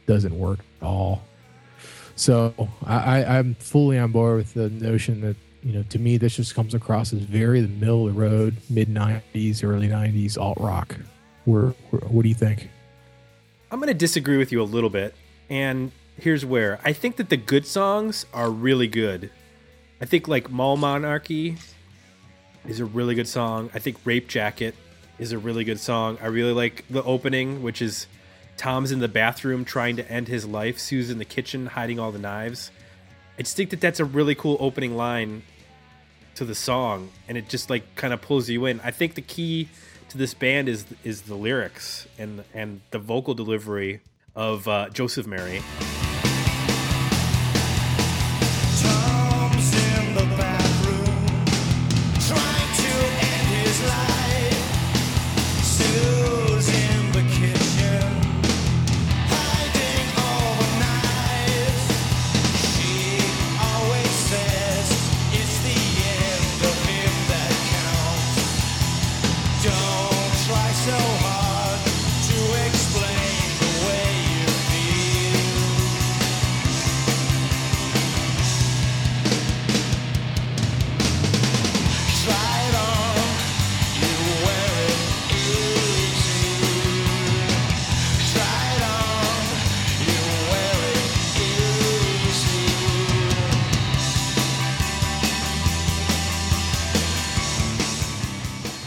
doesn't 0.07 0.39
work 0.39 0.61
at 0.81 0.87
all. 0.87 1.23
So 2.17 2.55
I, 2.85 3.25
I'm 3.25 3.55
fully 3.55 3.99
on 3.99 4.13
board 4.13 4.37
with 4.37 4.55
the 4.55 4.71
notion 4.71 5.21
that 5.23 5.37
you 5.63 5.73
know 5.73 5.83
to 5.85 5.99
me 5.99 6.17
this 6.17 6.37
just 6.37 6.55
comes 6.55 6.75
across 6.75 7.13
as 7.13 7.21
very 7.21 7.61
the 7.61 7.69
middle 7.69 8.07
of 8.07 8.15
the 8.15 8.21
road, 8.21 8.57
mid 8.71 8.89
'90s, 8.89 9.65
early 9.65 9.89
'90s 9.89 10.39
alt 10.39 10.59
rock. 10.61 10.97
Where 11.45 11.69
what 11.91 12.23
do 12.23 12.29
you 12.29 12.35
think? 12.35 12.69
I'm 13.71 13.81
going 13.81 13.89
to 13.89 13.95
disagree 13.95 14.37
with 14.37 14.53
you 14.53 14.63
a 14.63 14.65
little 14.65 14.91
bit, 14.91 15.15
and 15.51 15.91
here's 16.17 16.45
where 16.45 16.79
I 16.85 16.93
think 16.93 17.17
that 17.17 17.29
the 17.31 17.37
good 17.37 17.67
songs 17.67 18.27
are 18.33 18.51
really 18.51 18.87
good. 18.87 19.31
I 20.01 20.05
think 20.05 20.29
like 20.29 20.51
Mall 20.51 20.77
Monarchy 20.77 21.57
is 22.67 22.81
a 22.81 22.85
really 22.85 23.15
good 23.15 23.29
song. 23.29 23.71
I 23.75 23.79
think 23.79 23.99
Rape 24.05 24.29
Jacket 24.29 24.75
is 25.19 25.33
a 25.33 25.39
really 25.39 25.65
good 25.65 25.81
song. 25.81 26.19
I 26.23 26.27
really 26.27 26.53
like 26.53 26.85
the 26.89 27.03
opening, 27.03 27.63
which 27.63 27.83
is 27.83 28.07
Tom's 28.57 28.93
in 28.93 29.01
the 29.01 29.09
bathroom 29.09 29.65
trying 29.65 29.97
to 29.97 30.11
end 30.11 30.29
his 30.29 30.47
life. 30.47 30.79
Sue's 30.79 31.11
in 31.11 31.19
the 31.19 31.25
kitchen 31.25 31.67
hiding 31.67 31.99
all 31.99 32.13
the 32.13 32.19
knives. 32.19 32.71
I 33.39 33.43
just 33.43 33.57
think 33.57 33.71
that 33.71 33.81
that's 33.81 34.01
a 34.01 34.05
really 34.05 34.35
cool 34.35 34.57
opening 34.61 34.97
line 34.97 35.43
to 36.37 36.45
the 36.45 36.55
song, 36.55 37.11
and 37.29 37.39
it 37.39 37.49
just 37.49 37.71
like 37.71 37.95
kind 37.97 38.13
of 38.13 38.21
pulls 38.23 38.49
you 38.49 38.67
in. 38.67 38.81
I 38.81 38.91
think 38.91 39.15
the 39.15 39.23
key 39.23 39.69
to 40.09 40.19
this 40.19 40.35
band 40.35 40.69
is 40.69 40.87
is 41.03 41.23
the 41.23 41.35
lyrics 41.35 42.07
and 42.19 42.45
and 42.55 42.81
the 42.91 42.99
vocal 42.99 43.35
delivery 43.35 44.01
of 44.35 44.67
uh, 44.67 44.89
Joseph 44.91 45.27
Mary. 45.27 45.63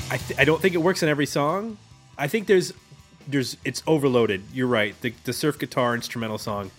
I 0.09 0.45
don't 0.45 0.61
think 0.61 0.73
it 0.73 0.79
works 0.79 1.03
in 1.03 1.09
every 1.09 1.25
song. 1.25 1.77
I 2.17 2.27
think 2.27 2.47
there's 2.47 2.73
there's 3.27 3.57
it's 3.65 3.83
overloaded. 3.85 4.43
You're 4.53 4.67
right. 4.67 4.99
The 5.01 5.13
the 5.23 5.33
surf 5.33 5.59
guitar 5.59 5.95
instrumental 5.95 6.37
song 6.37 6.71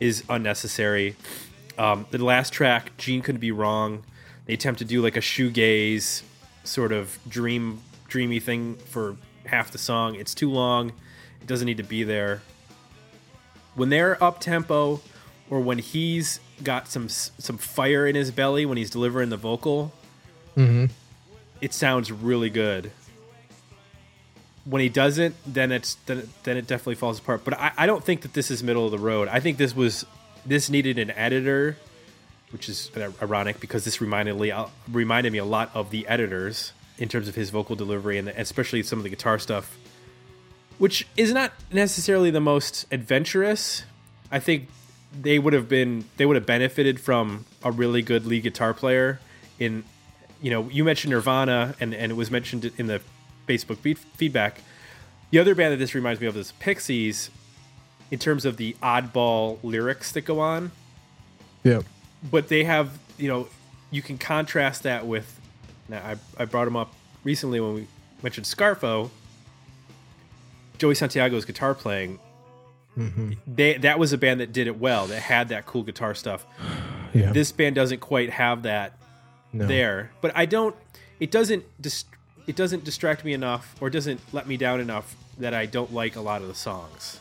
is 0.00 0.24
unnecessary. 0.28 1.16
Um, 1.78 2.06
the 2.10 2.22
last 2.22 2.52
track, 2.52 2.96
Jean 2.98 3.22
couldn't 3.22 3.40
be 3.40 3.52
wrong. 3.52 4.02
They 4.46 4.54
attempt 4.54 4.78
to 4.80 4.84
do 4.84 5.00
like 5.00 5.16
a 5.16 5.20
shoegaze 5.20 6.22
sort 6.64 6.92
of 6.92 7.18
dream 7.28 7.80
dreamy 8.08 8.40
thing 8.40 8.74
for 8.76 9.16
half 9.46 9.70
the 9.70 9.78
song. 9.78 10.14
It's 10.16 10.34
too 10.34 10.50
long. 10.50 10.90
It 11.40 11.46
doesn't 11.46 11.66
need 11.66 11.78
to 11.78 11.82
be 11.84 12.02
there. 12.02 12.42
When 13.74 13.88
they're 13.88 14.22
up 14.22 14.38
tempo, 14.40 15.00
or 15.48 15.60
when 15.60 15.78
he's 15.78 16.40
got 16.62 16.88
some 16.88 17.08
some 17.08 17.58
fire 17.58 18.06
in 18.06 18.14
his 18.16 18.30
belly 18.30 18.66
when 18.66 18.76
he's 18.76 18.90
delivering 18.90 19.28
the 19.30 19.36
vocal, 19.36 19.92
it 21.62 21.72
sounds 21.72 22.12
really 22.12 22.50
good. 22.50 22.90
When 24.64 24.82
he 24.82 24.88
doesn't, 24.88 25.34
then 25.46 25.72
it's 25.72 25.94
then 26.06 26.18
it, 26.18 26.42
then 26.42 26.56
it 26.56 26.66
definitely 26.66 26.96
falls 26.96 27.18
apart. 27.18 27.44
But 27.44 27.54
I, 27.54 27.72
I 27.78 27.86
don't 27.86 28.04
think 28.04 28.22
that 28.22 28.34
this 28.34 28.50
is 28.50 28.62
middle 28.62 28.84
of 28.84 28.90
the 28.90 28.98
road. 28.98 29.28
I 29.28 29.40
think 29.40 29.56
this 29.56 29.74
was 29.74 30.04
this 30.44 30.68
needed 30.68 30.98
an 30.98 31.10
editor, 31.12 31.76
which 32.50 32.68
is 32.68 32.90
ironic 33.22 33.60
because 33.60 33.84
this 33.84 34.00
reminded 34.00 34.38
me 34.38 34.52
reminded 34.90 35.32
me 35.32 35.38
a 35.38 35.44
lot 35.44 35.70
of 35.72 35.90
the 35.90 36.06
editors 36.06 36.72
in 36.98 37.08
terms 37.08 37.28
of 37.28 37.34
his 37.34 37.50
vocal 37.50 37.74
delivery 37.74 38.18
and 38.18 38.28
especially 38.28 38.82
some 38.82 38.98
of 38.98 39.02
the 39.04 39.10
guitar 39.10 39.38
stuff, 39.38 39.76
which 40.78 41.06
is 41.16 41.32
not 41.32 41.52
necessarily 41.72 42.30
the 42.30 42.40
most 42.40 42.86
adventurous. 42.92 43.84
I 44.30 44.38
think 44.38 44.68
they 45.20 45.38
would 45.38 45.52
have 45.52 45.68
been 45.68 46.04
they 46.16 46.26
would 46.26 46.36
have 46.36 46.46
benefited 46.46 47.00
from 47.00 47.46
a 47.62 47.70
really 47.70 48.02
good 48.02 48.26
lead 48.26 48.42
guitar 48.42 48.74
player 48.74 49.20
in 49.58 49.84
you 50.42 50.50
know 50.50 50.68
you 50.70 50.84
mentioned 50.84 51.12
nirvana 51.12 51.74
and, 51.80 51.94
and 51.94 52.12
it 52.12 52.14
was 52.16 52.30
mentioned 52.30 52.70
in 52.76 52.88
the 52.88 53.00
facebook 53.48 53.78
feed, 53.78 53.98
feedback. 53.98 54.60
The 55.30 55.38
other 55.38 55.54
band 55.54 55.72
that 55.72 55.78
this 55.78 55.94
reminds 55.94 56.20
me 56.20 56.26
of 56.26 56.36
is 56.36 56.52
pixies 56.58 57.30
in 58.10 58.18
terms 58.18 58.44
of 58.44 58.58
the 58.58 58.76
oddball 58.82 59.58
lyrics 59.62 60.12
that 60.12 60.22
go 60.22 60.40
on. 60.40 60.72
Yeah. 61.64 61.82
but 62.28 62.48
they 62.48 62.64
have 62.64 62.98
you 63.16 63.28
know 63.28 63.48
you 63.90 64.02
can 64.02 64.18
contrast 64.18 64.82
that 64.82 65.06
with 65.06 65.40
now 65.88 66.02
I, 66.04 66.42
I 66.42 66.44
brought 66.44 66.66
him 66.66 66.76
up 66.76 66.92
recently 67.24 67.60
when 67.60 67.74
we 67.74 67.86
mentioned 68.22 68.46
scarfo. 68.46 69.10
Joey 70.78 70.94
santiago's 70.94 71.44
guitar 71.44 71.74
playing. 71.74 72.18
Mm-hmm. 72.98 73.32
They 73.46 73.78
that 73.78 73.98
was 73.98 74.12
a 74.12 74.18
band 74.18 74.40
that 74.40 74.52
did 74.52 74.66
it 74.66 74.78
well 74.78 75.06
that 75.06 75.20
had 75.20 75.48
that 75.50 75.66
cool 75.66 75.84
guitar 75.84 76.14
stuff. 76.14 76.44
Yeah. 77.14 77.30
this 77.32 77.52
band 77.52 77.74
doesn't 77.76 78.00
quite 78.00 78.30
have 78.30 78.62
that 78.62 78.94
no. 79.52 79.66
there 79.66 80.10
but 80.20 80.32
i 80.34 80.46
don't 80.46 80.74
it 81.20 81.30
doesn't 81.30 81.64
dis- 81.80 82.04
it 82.46 82.56
doesn't 82.56 82.84
distract 82.84 83.24
me 83.24 83.32
enough 83.32 83.74
or 83.80 83.90
doesn't 83.90 84.20
let 84.32 84.46
me 84.46 84.56
down 84.56 84.80
enough 84.80 85.14
that 85.38 85.54
i 85.54 85.66
don't 85.66 85.92
like 85.92 86.16
a 86.16 86.20
lot 86.20 86.42
of 86.42 86.48
the 86.48 86.54
songs 86.54 87.18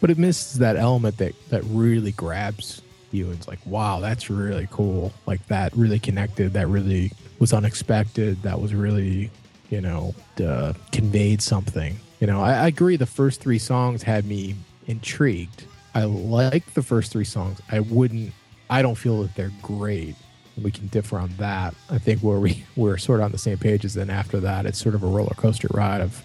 But 0.00 0.10
it 0.10 0.18
misses 0.18 0.58
that 0.58 0.76
element 0.76 1.18
that 1.18 1.34
that 1.50 1.62
really 1.66 2.12
grabs 2.12 2.82
you. 3.12 3.30
It's 3.30 3.46
like, 3.46 3.60
wow, 3.64 4.00
that's 4.00 4.28
really 4.28 4.66
cool. 4.70 5.12
Like 5.26 5.46
that 5.46 5.72
really 5.76 5.98
connected. 6.00 6.52
That 6.54 6.66
really 6.68 7.12
was 7.38 7.52
unexpected. 7.52 8.42
That 8.42 8.60
was 8.60 8.74
really, 8.74 9.30
you 9.70 9.80
know, 9.80 10.14
uh, 10.44 10.72
conveyed 10.90 11.40
something. 11.40 11.96
You 12.20 12.26
know, 12.26 12.40
I, 12.40 12.54
I 12.54 12.66
agree. 12.66 12.96
The 12.96 13.06
first 13.06 13.40
three 13.40 13.58
songs 13.58 14.02
had 14.02 14.24
me 14.24 14.56
intrigued. 14.86 15.64
I 15.94 16.04
like 16.04 16.74
the 16.74 16.82
first 16.82 17.12
three 17.12 17.24
songs. 17.24 17.60
I 17.70 17.80
wouldn't. 17.80 18.32
I 18.68 18.82
don't 18.82 18.96
feel 18.96 19.22
that 19.22 19.34
they're 19.36 19.52
great. 19.62 20.16
We 20.62 20.70
can 20.70 20.86
differ 20.88 21.18
on 21.18 21.30
that. 21.38 21.74
I 21.90 21.98
think 21.98 22.20
where 22.20 22.38
we 22.38 22.64
we're 22.76 22.98
sort 22.98 23.20
of 23.20 23.26
on 23.26 23.32
the 23.32 23.38
same 23.38 23.58
page 23.58 23.84
is 23.84 23.94
then 23.94 24.10
after 24.10 24.40
that, 24.40 24.66
it's 24.66 24.78
sort 24.78 24.94
of 24.94 25.02
a 25.02 25.06
roller 25.06 25.34
coaster 25.36 25.68
ride 25.72 26.00
of 26.00 26.22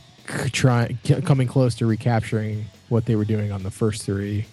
trying 0.51 0.97
coming 1.25 1.47
close 1.47 1.75
to 1.75 1.85
recapturing 1.85 2.65
what 2.89 3.05
they 3.05 3.15
were 3.15 3.25
doing 3.25 3.51
on 3.51 3.63
the 3.63 3.71
first 3.71 4.03
three. 4.03 4.45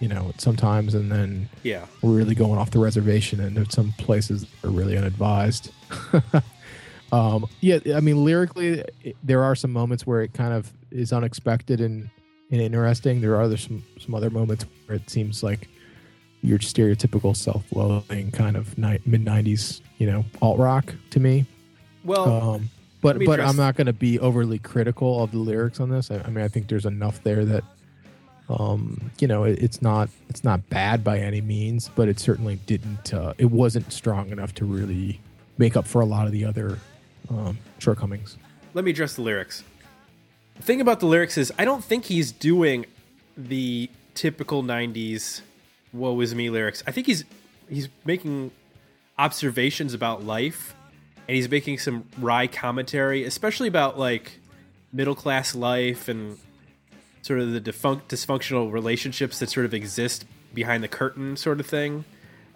You 0.00 0.08
know, 0.08 0.32
sometimes, 0.38 0.94
and 0.94 1.10
then 1.10 1.48
yeah 1.64 1.86
really 2.02 2.34
going 2.34 2.58
off 2.58 2.70
the 2.70 2.78
reservation, 2.78 3.40
and 3.40 3.56
there's 3.56 3.74
some 3.74 3.92
places 3.98 4.42
that 4.42 4.68
are 4.68 4.70
really 4.70 4.96
unadvised. 4.96 5.72
um, 7.12 7.46
yeah, 7.60 7.80
I 7.94 8.00
mean, 8.00 8.24
lyrically, 8.24 8.84
it, 9.02 9.16
there 9.24 9.42
are 9.42 9.56
some 9.56 9.72
moments 9.72 10.06
where 10.06 10.22
it 10.22 10.32
kind 10.34 10.54
of 10.54 10.72
is 10.92 11.12
unexpected 11.12 11.80
and, 11.80 12.10
and 12.52 12.60
interesting. 12.60 13.20
There 13.20 13.34
are 13.34 13.42
other 13.42 13.56
some 13.56 13.84
some 14.00 14.14
other 14.14 14.30
moments 14.30 14.64
where 14.86 14.96
it 14.96 15.10
seems 15.10 15.42
like 15.42 15.68
your 16.42 16.58
stereotypical 16.58 17.36
self-loathing 17.36 18.30
kind 18.30 18.56
of 18.56 18.76
ni- 18.78 19.00
mid 19.06 19.24
'90s, 19.24 19.80
you 19.98 20.06
know, 20.06 20.24
alt 20.40 20.58
rock 20.58 20.94
to 21.10 21.20
me. 21.20 21.46
well 22.04 22.54
Um, 22.54 22.70
but 23.00 23.24
but 23.24 23.40
I'm 23.40 23.56
not 23.56 23.76
going 23.76 23.86
to 23.86 23.92
be 23.92 24.18
overly 24.18 24.58
critical 24.58 25.22
of 25.22 25.30
the 25.30 25.38
lyrics 25.38 25.80
on 25.80 25.90
this. 25.90 26.10
I, 26.10 26.18
I 26.18 26.30
mean, 26.30 26.44
I 26.44 26.48
think 26.48 26.68
there's 26.68 26.86
enough 26.86 27.22
there 27.22 27.44
that, 27.44 27.64
um, 28.48 29.10
you 29.18 29.28
know, 29.28 29.44
it, 29.44 29.58
it's 29.62 29.82
not 29.82 30.08
it's 30.28 30.42
not 30.44 30.68
bad 30.68 31.04
by 31.04 31.18
any 31.18 31.40
means, 31.40 31.90
but 31.94 32.08
it 32.08 32.18
certainly 32.18 32.56
didn't. 32.66 33.14
Uh, 33.14 33.34
it 33.38 33.46
wasn't 33.46 33.92
strong 33.92 34.30
enough 34.30 34.54
to 34.54 34.64
really 34.64 35.20
make 35.58 35.76
up 35.76 35.86
for 35.86 36.00
a 36.00 36.04
lot 36.06 36.26
of 36.26 36.32
the 36.32 36.44
other 36.44 36.78
um, 37.30 37.58
shortcomings. 37.78 38.36
let 38.74 38.84
me 38.84 38.90
address 38.90 39.14
the 39.14 39.22
lyrics. 39.22 39.64
The 40.56 40.62
thing 40.62 40.80
about 40.80 41.00
the 41.00 41.06
lyrics 41.06 41.38
is 41.38 41.52
I 41.58 41.64
don't 41.64 41.84
think 41.84 42.06
he's 42.06 42.32
doing 42.32 42.86
the 43.36 43.90
typical 44.14 44.64
90s 44.64 45.42
woe 45.92 46.20
is 46.20 46.34
me 46.34 46.50
lyrics. 46.50 46.82
I 46.86 46.92
think 46.92 47.06
he's 47.06 47.24
he's 47.68 47.88
making 48.04 48.50
observations 49.18 49.94
about 49.94 50.24
life 50.24 50.74
and 51.26 51.36
he's 51.36 51.50
making 51.50 51.78
some 51.78 52.04
wry 52.18 52.46
commentary, 52.46 53.24
especially 53.24 53.68
about 53.68 53.98
like 53.98 54.40
middle 54.92 55.14
class 55.14 55.54
life 55.54 56.08
and 56.08 56.38
sort 57.22 57.40
of 57.40 57.52
the 57.52 57.60
defunct 57.60 58.08
dysfunctional 58.08 58.72
relationships 58.72 59.38
that 59.38 59.50
sort 59.50 59.66
of 59.66 59.74
exist 59.74 60.24
behind 60.54 60.82
the 60.82 60.88
curtain 60.88 61.36
sort 61.36 61.60
of 61.60 61.66
thing. 61.66 62.04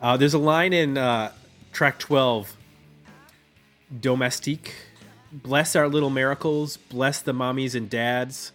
Uh, 0.01 0.17
there's 0.17 0.35
a 0.35 0.39
line 0.39 0.73
in 0.73 0.97
uh, 0.97 1.33
track 1.73 1.99
12 1.99 2.57
domestique. 4.01 4.75
Bless 5.31 5.77
our 5.77 5.89
little 5.89 6.11
miracles. 6.11 6.77
Bless 6.77 7.21
the 7.21 7.33
mommies 7.33 7.75
and 7.75 7.89
dads. 7.89 8.53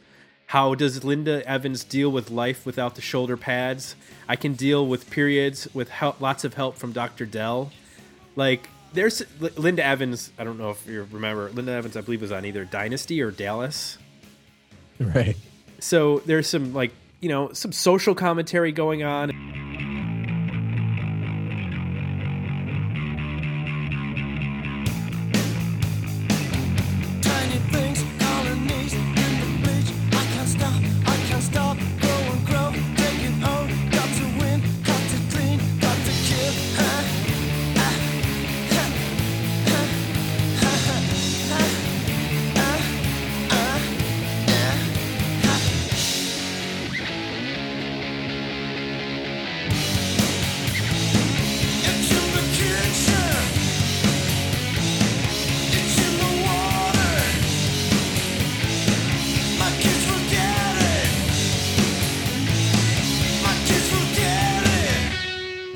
How 0.48 0.76
does 0.76 1.04
Linda 1.04 1.46
Evans 1.48 1.84
deal 1.84 2.10
with 2.10 2.32
life 2.32 2.66
without 2.66 2.96
the 2.96 3.02
shoulder 3.02 3.36
pads? 3.36 3.98
I 4.30 4.38
can 4.38 4.54
deal 4.54 4.88
with 4.88 5.10
periods 5.10 5.68
with 5.74 5.90
help, 5.90 6.22
lots 6.22 6.46
of 6.46 6.54
help 6.54 6.78
from 6.78 6.94
Dr. 6.94 7.26
Dell. 7.26 7.72
Like, 8.38 8.70
there's 8.94 9.22
L- 9.42 9.50
Linda 9.58 9.84
Evans. 9.84 10.32
I 10.40 10.46
don't 10.46 10.58
know 10.58 10.70
if 10.70 10.88
you 10.88 11.06
remember. 11.12 11.50
Linda 11.50 11.74
Evans, 11.74 11.98
I 11.98 12.02
believe, 12.02 12.22
was 12.22 12.32
on 12.32 12.46
either 12.46 12.64
Dynasty 12.64 13.22
or 13.22 13.30
Dallas. 13.30 13.98
Right. 15.00 15.36
So 15.80 16.20
there's 16.20 16.48
some, 16.48 16.74
like, 16.74 16.92
you 17.20 17.28
know, 17.28 17.52
some 17.52 17.74
social 17.74 18.16
commentary 18.16 18.72
going 18.72 19.04
on. 19.04 19.32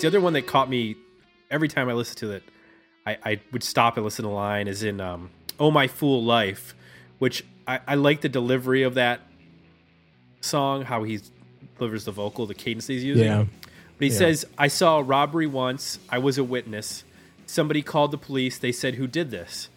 The 0.01 0.07
other 0.07 0.19
one 0.19 0.33
that 0.33 0.47
caught 0.47 0.67
me 0.67 0.95
every 1.51 1.67
time 1.67 1.87
I 1.87 1.93
listened 1.93 2.17
to 2.19 2.31
it, 2.31 2.43
I, 3.05 3.17
I 3.23 3.39
would 3.51 3.63
stop 3.63 3.97
and 3.97 4.03
listen 4.03 4.23
to 4.23 4.29
the 4.29 4.33
line 4.33 4.67
is 4.67 4.81
in 4.81 4.99
um, 4.99 5.29
"Oh 5.59 5.69
My 5.69 5.87
Fool 5.87 6.23
Life," 6.23 6.73
which 7.19 7.45
I, 7.67 7.79
I 7.87 7.95
like 7.95 8.21
the 8.21 8.29
delivery 8.29 8.81
of 8.81 8.95
that 8.95 9.21
song, 10.41 10.83
how 10.83 11.03
he 11.03 11.19
delivers 11.77 12.05
the 12.05 12.11
vocal, 12.11 12.47
the 12.47 12.55
cadence 12.55 12.87
he's 12.87 13.03
using. 13.03 13.25
Yeah. 13.25 13.45
But 13.97 14.05
he 14.05 14.07
Yeah. 14.07 14.17
says, 14.17 14.45
"I 14.57 14.69
saw 14.69 14.97
a 14.97 15.03
robbery 15.03 15.45
once. 15.45 15.99
I 16.09 16.17
was 16.17 16.39
a 16.39 16.43
witness. 16.43 17.03
Somebody 17.45 17.83
called 17.83 18.09
the 18.09 18.17
police. 18.17 18.57
They 18.57 18.71
said, 18.71 18.95
"Who 18.95 19.05
did 19.05 19.29
this?" 19.29 19.69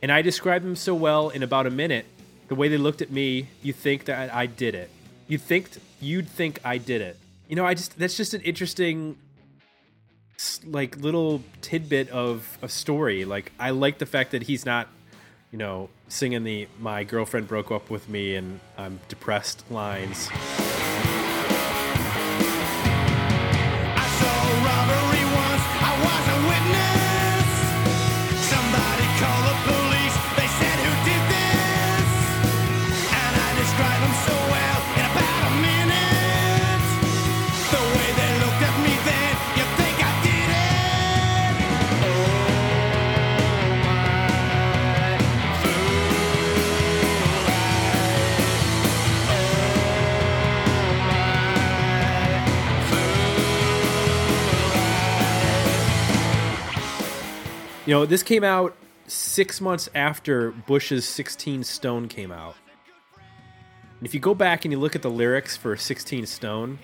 And 0.00 0.12
I 0.12 0.22
described 0.22 0.64
them 0.64 0.76
so 0.76 0.94
well 0.94 1.28
in 1.28 1.42
about 1.42 1.66
a 1.66 1.70
minute. 1.70 2.06
The 2.46 2.54
way 2.54 2.68
they 2.68 2.78
looked 2.78 3.02
at 3.02 3.10
me, 3.10 3.48
you 3.62 3.72
think 3.72 4.04
that 4.04 4.32
I 4.32 4.46
did 4.46 4.76
it. 4.76 4.90
You 5.26 5.38
think 5.38 5.70
you'd 6.00 6.28
think 6.28 6.60
I 6.64 6.78
did 6.78 7.00
it. 7.00 7.16
You 7.48 7.56
know, 7.56 7.66
I 7.66 7.74
just 7.74 7.98
that's 7.98 8.16
just 8.16 8.32
an 8.32 8.42
interesting 8.42 9.16
like 10.64 10.96
little 10.96 11.42
tidbit 11.60 12.08
of 12.10 12.58
a 12.62 12.68
story. 12.68 13.24
Like 13.24 13.52
I 13.58 13.70
like 13.70 13.98
the 13.98 14.06
fact 14.06 14.30
that 14.32 14.42
he's 14.44 14.64
not 14.64 14.88
you 15.50 15.58
know, 15.58 15.88
singing 16.08 16.44
the 16.44 16.68
"My 16.78 17.04
girlfriend 17.04 17.48
broke 17.48 17.70
up 17.70 17.90
with 17.90 18.08
me 18.08 18.36
and 18.36 18.60
I'm 18.78 19.00
depressed" 19.08 19.68
lines. 19.70 20.28
You 57.90 57.96
know, 57.96 58.06
this 58.06 58.22
came 58.22 58.44
out 58.44 58.76
six 59.08 59.60
months 59.60 59.88
after 59.96 60.52
Bush's 60.52 61.04
16 61.04 61.64
Stone 61.64 62.06
came 62.06 62.30
out. 62.30 62.54
And 63.16 64.06
if 64.06 64.14
you 64.14 64.20
go 64.20 64.32
back 64.32 64.64
and 64.64 64.70
you 64.70 64.78
look 64.78 64.94
at 64.94 65.02
the 65.02 65.10
lyrics 65.10 65.56
for 65.56 65.76
16 65.76 66.24
Stone, 66.26 66.78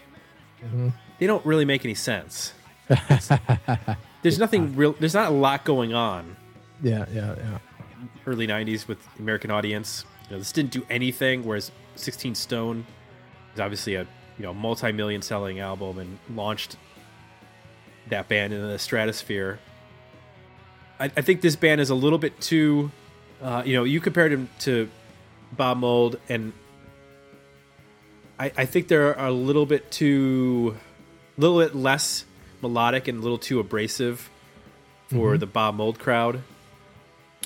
mm-hmm. 0.61 0.89
they 1.21 1.29
don't 1.29 1.47
really 1.47 1.65
make 1.65 1.85
any 1.85 1.95
sense. 1.95 2.55
there's 4.23 4.41
nothing 4.41 4.75
real, 4.75 4.97
there's 4.99 5.15
not 5.15 5.29
a 5.29 5.35
lot 5.35 5.65
going 5.65 5.95
on 5.95 6.35
Yeah, 6.83 7.05
yeah, 7.13 7.37
yeah. 7.39 7.59
early 8.27 8.49
90s 8.49 8.89
with 8.89 8.99
the 9.15 9.23
American 9.23 9.53
audience. 9.53 10.05
You 10.25 10.33
know, 10.33 10.39
this 10.41 10.51
didn't 10.51 10.73
do 10.73 10.85
anything, 10.91 11.45
whereas 11.45 11.71
16 11.95 12.35
Stone 12.35 12.85
is 13.55 13.61
obviously 13.61 13.95
a 13.95 14.09
you 14.39 14.43
know 14.43 14.53
multi-million 14.53 15.23
selling 15.23 15.61
album 15.61 16.01
and 16.01 16.19
launched 16.35 16.77
that 18.09 18.27
band 18.27 18.53
into 18.53 18.67
the 18.67 18.81
stratosphere. 18.81 19.61
I, 20.99 21.05
I 21.05 21.21
think 21.23 21.41
this 21.41 21.57
band 21.57 21.81
is 21.81 21.91
a 21.91 21.95
little 21.95 22.19
bit 22.19 22.41
too, 22.41 22.91
uh, 23.43 23.63
you 23.65 23.75
know, 23.75 23.85
you 23.85 24.01
compared 24.01 24.33
him 24.33 24.49
to 24.61 24.89
Bob 25.53 25.79
Mould, 25.79 26.19
and 26.29 26.53
I, 28.39 28.53
I 28.57 28.65
think 28.65 28.89
they're 28.89 29.15
a 29.15 29.31
little 29.31 29.67
bit 29.67 29.91
too, 29.91 30.77
a 31.37 31.41
little 31.41 31.59
bit 31.59 31.75
less 31.75 32.25
melodic 32.63 33.09
and 33.09 33.19
a 33.19 33.23
little 33.23 33.39
too 33.39 33.61
abrasive 33.61 34.31
for 35.09 35.39
the 35.39 35.47
Bob 35.47 35.77
Mould 35.77 35.99
crowd 35.99 36.43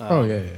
oh 0.00 0.24
yeah, 0.24 0.40
yeah. 0.40 0.50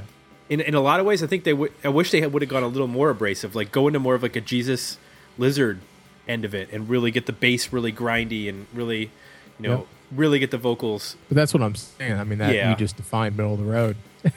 in, 0.49 0.61
in 0.61 0.75
a 0.75 0.81
lot 0.81 0.99
of 0.99 1.05
ways, 1.05 1.23
I 1.23 1.27
think 1.27 1.43
they 1.43 1.53
would. 1.53 1.73
I 1.83 1.89
wish 1.89 2.11
they 2.11 2.25
would 2.25 2.41
have 2.41 2.49
gone 2.49 2.63
a 2.63 2.67
little 2.67 2.87
more 2.87 3.09
abrasive, 3.09 3.55
like 3.55 3.71
go 3.71 3.87
into 3.87 3.99
more 3.99 4.15
of 4.15 4.23
like 4.23 4.35
a 4.35 4.41
Jesus 4.41 4.97
Lizard 5.37 5.79
end 6.27 6.45
of 6.45 6.55
it, 6.55 6.69
and 6.71 6.89
really 6.89 7.11
get 7.11 7.25
the 7.25 7.33
bass 7.33 7.73
really 7.73 7.91
grindy 7.91 8.49
and 8.49 8.67
really, 8.73 9.11
you 9.59 9.67
know. 9.67 9.87
Really 10.15 10.39
get 10.39 10.51
the 10.51 10.57
vocals. 10.57 11.15
But 11.29 11.35
that's 11.35 11.53
what 11.53 11.63
I'm 11.63 11.75
saying. 11.75 12.13
I 12.19 12.23
mean, 12.23 12.39
that 12.39 12.53
Yeah. 12.53 12.69
you 12.69 12.75
just 12.75 12.95
defined 12.97 13.37
middle 13.37 13.53
of 13.53 13.59
the 13.59 13.65
road. 13.65 13.95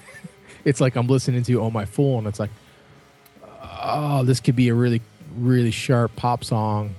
it's 0.64 0.80
like 0.80 0.96
I'm 0.96 1.06
listening 1.06 1.42
to 1.44 1.60
"Oh 1.60 1.70
My 1.70 1.84
Fool," 1.84 2.18
and 2.18 2.26
it's 2.26 2.40
like, 2.40 2.50
oh, 3.82 4.24
this 4.24 4.40
could 4.40 4.56
be 4.56 4.68
a 4.68 4.74
really, 4.74 5.00
really 5.36 5.70
sharp 5.70 6.14
pop 6.16 6.44
song, 6.44 6.94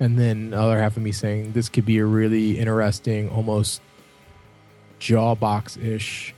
and 0.00 0.18
then 0.18 0.50
the 0.50 0.58
other 0.60 0.78
half 0.80 0.96
of 0.96 1.02
me 1.02 1.12
saying 1.12 1.52
this 1.52 1.68
could 1.68 1.84
be 1.86 1.98
a 1.98 2.04
really 2.06 2.58
interesting, 2.58 3.28
almost 3.30 3.80
jawbox 5.00 5.82
ish, 5.82 6.34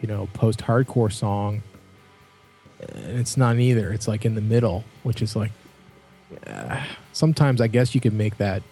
you 0.00 0.08
know, 0.08 0.28
post 0.34 0.60
hardcore 0.60 1.12
song. 1.12 1.62
And 2.94 3.18
it's 3.18 3.36
not 3.36 3.58
either. 3.58 3.92
It's 3.92 4.08
like 4.08 4.24
in 4.24 4.34
the 4.34 4.40
middle, 4.40 4.84
which 5.02 5.20
is 5.22 5.36
like, 5.36 5.52
uh, 6.46 6.82
sometimes 7.12 7.60
I 7.60 7.66
guess 7.66 7.94
you 7.94 8.00
could 8.00 8.14
make 8.14 8.38
that 8.38 8.62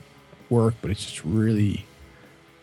work, 0.48 0.74
but 0.80 0.90
it's 0.90 1.04
just 1.04 1.24
really 1.24 1.84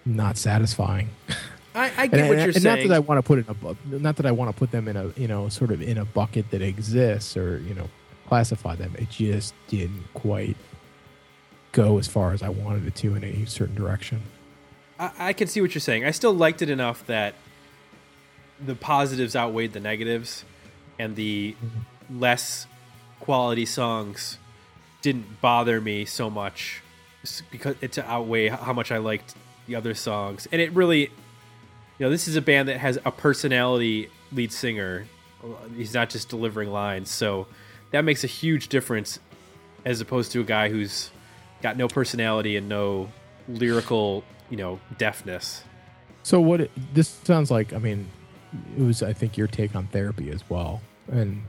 not 0.06 0.38
satisfying. 0.38 1.10
I, 1.76 1.92
I 1.98 2.04
And, 2.04 2.12
get 2.12 2.30
what 2.30 2.38
you're 2.38 2.46
and 2.46 2.62
saying. 2.62 2.64
not 2.64 2.88
that 2.88 2.96
I 2.96 3.00
want 3.00 3.18
to 3.18 3.22
put 3.22 3.40
in 3.40 3.46
a 3.50 3.54
bu- 3.54 4.00
not 4.00 4.16
that 4.16 4.26
I 4.26 4.32
want 4.32 4.50
to 4.50 4.58
put 4.58 4.72
them 4.72 4.88
in 4.88 4.96
a 4.96 5.12
you 5.18 5.28
know 5.28 5.50
sort 5.50 5.72
of 5.72 5.82
in 5.82 5.98
a 5.98 6.06
bucket 6.06 6.50
that 6.52 6.62
exists 6.62 7.36
or 7.36 7.60
you 7.60 7.74
know 7.74 7.90
classify 8.28 8.76
them. 8.76 8.94
It 8.98 9.10
just 9.10 9.54
didn't 9.68 10.04
quite 10.14 10.56
go 11.74 11.98
as 11.98 12.08
far 12.08 12.32
as 12.32 12.42
I 12.42 12.50
wanted 12.50 12.88
it 12.88 12.96
to 12.96 13.16
in 13.16 13.24
a 13.24 13.46
certain 13.46 13.76
direction. 13.76 14.22
I, 14.98 15.12
I 15.20 15.34
can 15.34 15.48
see 15.48 15.60
what 15.60 15.76
you're 15.76 15.82
saying. 15.82 16.06
I 16.06 16.12
still 16.12 16.34
liked 16.34 16.62
it 16.62 16.70
enough 16.70 17.06
that 17.08 17.36
the 18.64 18.76
positives 18.76 19.36
outweighed 19.36 19.74
the 19.74 19.82
negatives, 19.82 20.46
and 20.98 21.18
the 21.18 21.56
mm-hmm. 21.64 22.20
less 22.20 22.68
quality 23.20 23.66
songs 23.66 24.38
didn't 25.02 25.42
bother 25.42 25.82
me 25.82 26.06
so 26.06 26.30
much 26.30 26.82
because 27.52 27.76
it 27.82 27.92
to 27.92 28.10
outweigh 28.10 28.48
how 28.48 28.72
much 28.72 28.92
I 28.92 28.98
liked 28.98 29.36
the 29.68 29.76
other 29.76 29.94
songs. 29.94 30.48
And 30.52 30.62
it 30.62 30.74
really, 30.74 31.02
you 31.02 31.10
know, 32.00 32.10
this 32.10 32.28
is 32.28 32.36
a 32.36 32.42
band 32.42 32.70
that 32.70 32.78
has 32.78 32.98
a 33.06 33.12
personality 33.12 34.10
lead 34.32 34.52
singer. 34.52 35.06
He's 35.76 35.94
not 35.94 36.10
just 36.10 36.30
delivering 36.30 36.72
lines, 36.72 37.10
so 37.10 37.48
that 37.92 38.02
makes 38.02 38.24
a 38.24 38.28
huge 38.28 38.68
difference 38.68 39.20
as 39.86 40.02
opposed 40.02 40.32
to 40.32 40.42
a 40.42 40.44
guy 40.44 40.70
who's 40.70 41.12
got 41.62 41.78
no 41.78 41.88
personality 41.88 42.58
and 42.58 42.68
no 42.68 43.10
lyrical, 43.48 44.24
you 44.50 44.58
know, 44.58 44.80
deafness. 44.98 45.64
So 46.24 46.42
what 46.42 46.62
it, 46.62 46.72
this 46.94 47.08
sounds 47.08 47.52
like? 47.52 47.74
I 47.74 47.78
mean, 47.78 48.10
it 48.78 48.82
was 48.82 49.04
I 49.04 49.14
think 49.14 49.38
your 49.38 49.48
take 49.48 49.76
on 49.76 49.88
therapy 49.88 50.32
as 50.32 50.48
well. 50.50 50.82
And 51.12 51.44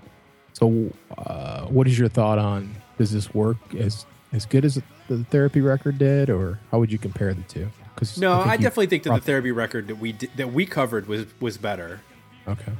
so, 0.53 0.93
uh, 1.17 1.67
what 1.67 1.87
is 1.87 1.99
your 1.99 2.09
thought 2.09 2.39
on 2.39 2.75
does 2.99 3.11
this 3.11 3.35
work 3.35 3.57
as 3.75 4.05
as 4.33 4.45
good 4.45 4.65
as 4.65 4.81
the 5.09 5.25
therapy 5.25 5.61
record 5.61 5.99
did, 5.99 6.29
or 6.29 6.59
how 6.71 6.79
would 6.79 6.93
you 6.93 6.99
compare 6.99 7.33
the 7.33 7.43
two? 7.43 7.69
Because 7.97 8.19
No, 8.19 8.41
I, 8.41 8.57
definitely 8.57 8.87
think 8.87 9.03
that 9.05 9.15
the 9.15 9.21
therapy 9.21 9.51
record 9.51 9.89
that 9.89 9.97
we 9.97 10.13
did, 10.13 10.31
that 10.37 10.53
we 10.53 10.67
covered 10.67 11.09
was 11.09 11.27
was 11.41 11.59
better. 11.59 12.03
okay. 12.47 12.73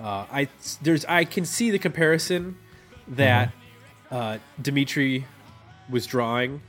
Uh, 0.00 0.26
I 0.32 0.48
there's 0.82 1.04
I 1.04 1.24
can 1.24 1.44
see 1.44 1.70
the 1.70 1.78
comparison 1.78 2.56
that 3.08 3.52
uh, 4.10 4.38
Dimitri 4.60 5.26
was 5.88 6.06
drawing 6.06 6.60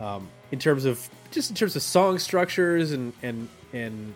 um, 0.00 0.28
in 0.50 0.58
terms 0.58 0.84
of 0.84 1.08
just 1.30 1.50
in 1.50 1.56
terms 1.56 1.76
of 1.76 1.82
song 1.82 2.18
structures 2.18 2.92
and 2.92 3.12
and 3.22 3.48
and 3.72 4.12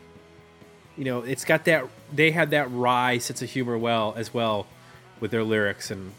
you 0.97 1.05
know 1.05 1.21
it's 1.21 1.45
got 1.45 1.65
that 1.65 1.87
they 2.13 2.31
had 2.33 2.51
that 2.51 2.71
wry 2.71 3.19
sense 3.19 3.41
of 3.43 3.49
humor 3.49 3.79
well 3.79 4.13
as 4.17 4.35
well 4.35 4.67
with 5.21 5.31
their 5.31 5.45
lyrics 5.45 5.91
and 5.91 6.13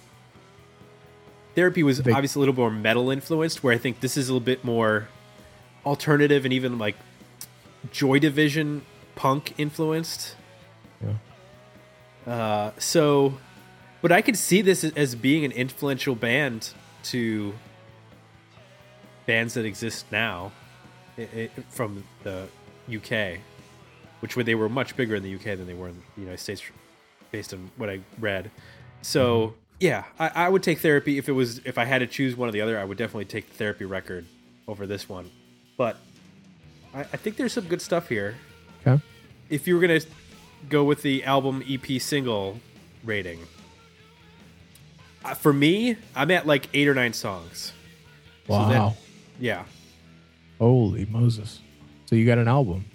therapy 1.56 1.84
was 1.84 2.02
Big- 2.02 2.14
obviously 2.14 2.40
a 2.40 2.42
little 2.42 2.56
more 2.56 2.72
metal 2.72 3.12
influenced 3.12 3.64
where 3.64 3.74
I 3.74 3.78
think 3.78 4.00
this 4.00 4.18
is 4.18 4.30
a 4.30 4.34
little 4.34 4.46
bit 4.46 4.64
more 4.64 5.10
alternative 5.86 6.46
and 6.46 6.54
even 6.54 6.78
like 6.78 6.96
Joy 7.92 8.20
Division 8.20 8.84
punk 9.16 9.54
influenced. 9.58 10.36
Yeah. 11.02 12.32
Uh, 12.32 12.72
so, 12.78 13.38
but 14.02 14.12
I 14.12 14.22
could 14.22 14.38
see 14.38 14.62
this 14.62 14.84
as 14.84 15.16
being 15.16 15.46
an 15.46 15.52
influential 15.52 16.16
band 16.16 16.72
to 17.04 17.54
bands 19.26 19.54
that 19.54 19.64
exist 19.64 20.06
now 20.12 20.52
i 21.18 21.22
i 21.22 21.50
from 21.70 22.04
the 22.24 22.48
UK, 22.90 23.40
which 24.22 24.36
were 24.36 24.44
they 24.44 24.56
were 24.56 24.70
much 24.70 24.96
bigger 24.96 25.16
in 25.16 25.24
the 25.24 25.36
UK 25.36 25.58
than 25.58 25.68
they 25.68 25.74
were 25.74 25.90
in 25.90 26.02
the 26.16 26.22
United 26.22 26.40
States, 26.40 26.64
based 27.32 27.54
on 27.54 27.70
what 27.78 27.90
I 27.90 28.00
read. 28.20 28.50
So 29.02 29.54
yeah, 29.80 30.06
I, 30.18 30.30
I 30.30 30.50
would 30.50 30.64
take 30.64 30.80
therapy 30.80 31.18
if 31.18 31.30
it 31.30 31.34
was 31.34 31.60
if 31.66 31.78
I 31.78 31.86
had 31.86 32.00
to 32.00 32.08
choose 32.08 32.36
one 32.36 32.50
or 32.50 32.52
the 32.52 32.62
other. 32.62 32.80
I 32.80 32.84
would 32.84 32.98
definitely 32.98 33.26
take 33.26 33.50
the 33.50 33.56
therapy 33.56 33.86
record 33.86 34.26
over 34.68 34.86
this 34.88 35.08
one, 35.08 35.30
but 35.80 35.96
I, 36.94 37.00
I 37.00 37.04
think 37.18 37.38
there's 37.38 37.54
some 37.54 37.64
good 37.66 37.82
stuff 37.82 38.10
here 38.10 38.36
Okay. 38.86 39.02
if 39.50 39.66
you 39.66 39.76
were 39.76 39.82
gonna 39.82 40.02
go 40.68 40.84
with 40.84 41.02
the 41.04 41.24
album 41.24 41.64
EP 41.68 42.02
single 42.02 42.60
rating, 43.06 43.40
uh, 45.24 45.34
for 45.34 45.54
me, 45.54 45.96
I'm 46.16 46.30
at 46.32 46.46
like 46.46 46.68
eight 46.74 46.88
or 46.88 46.94
nine 46.94 47.14
songs. 47.14 47.72
So 48.48 48.54
Wow. 48.54 48.70
that- 48.70 48.98
Yeah, 49.40 49.64
Holy 50.60 51.06
Moses. 51.06 51.62
So 52.08 52.16
you 52.16 52.26
got 52.26 52.38
an 52.40 52.48
album. 52.50 52.86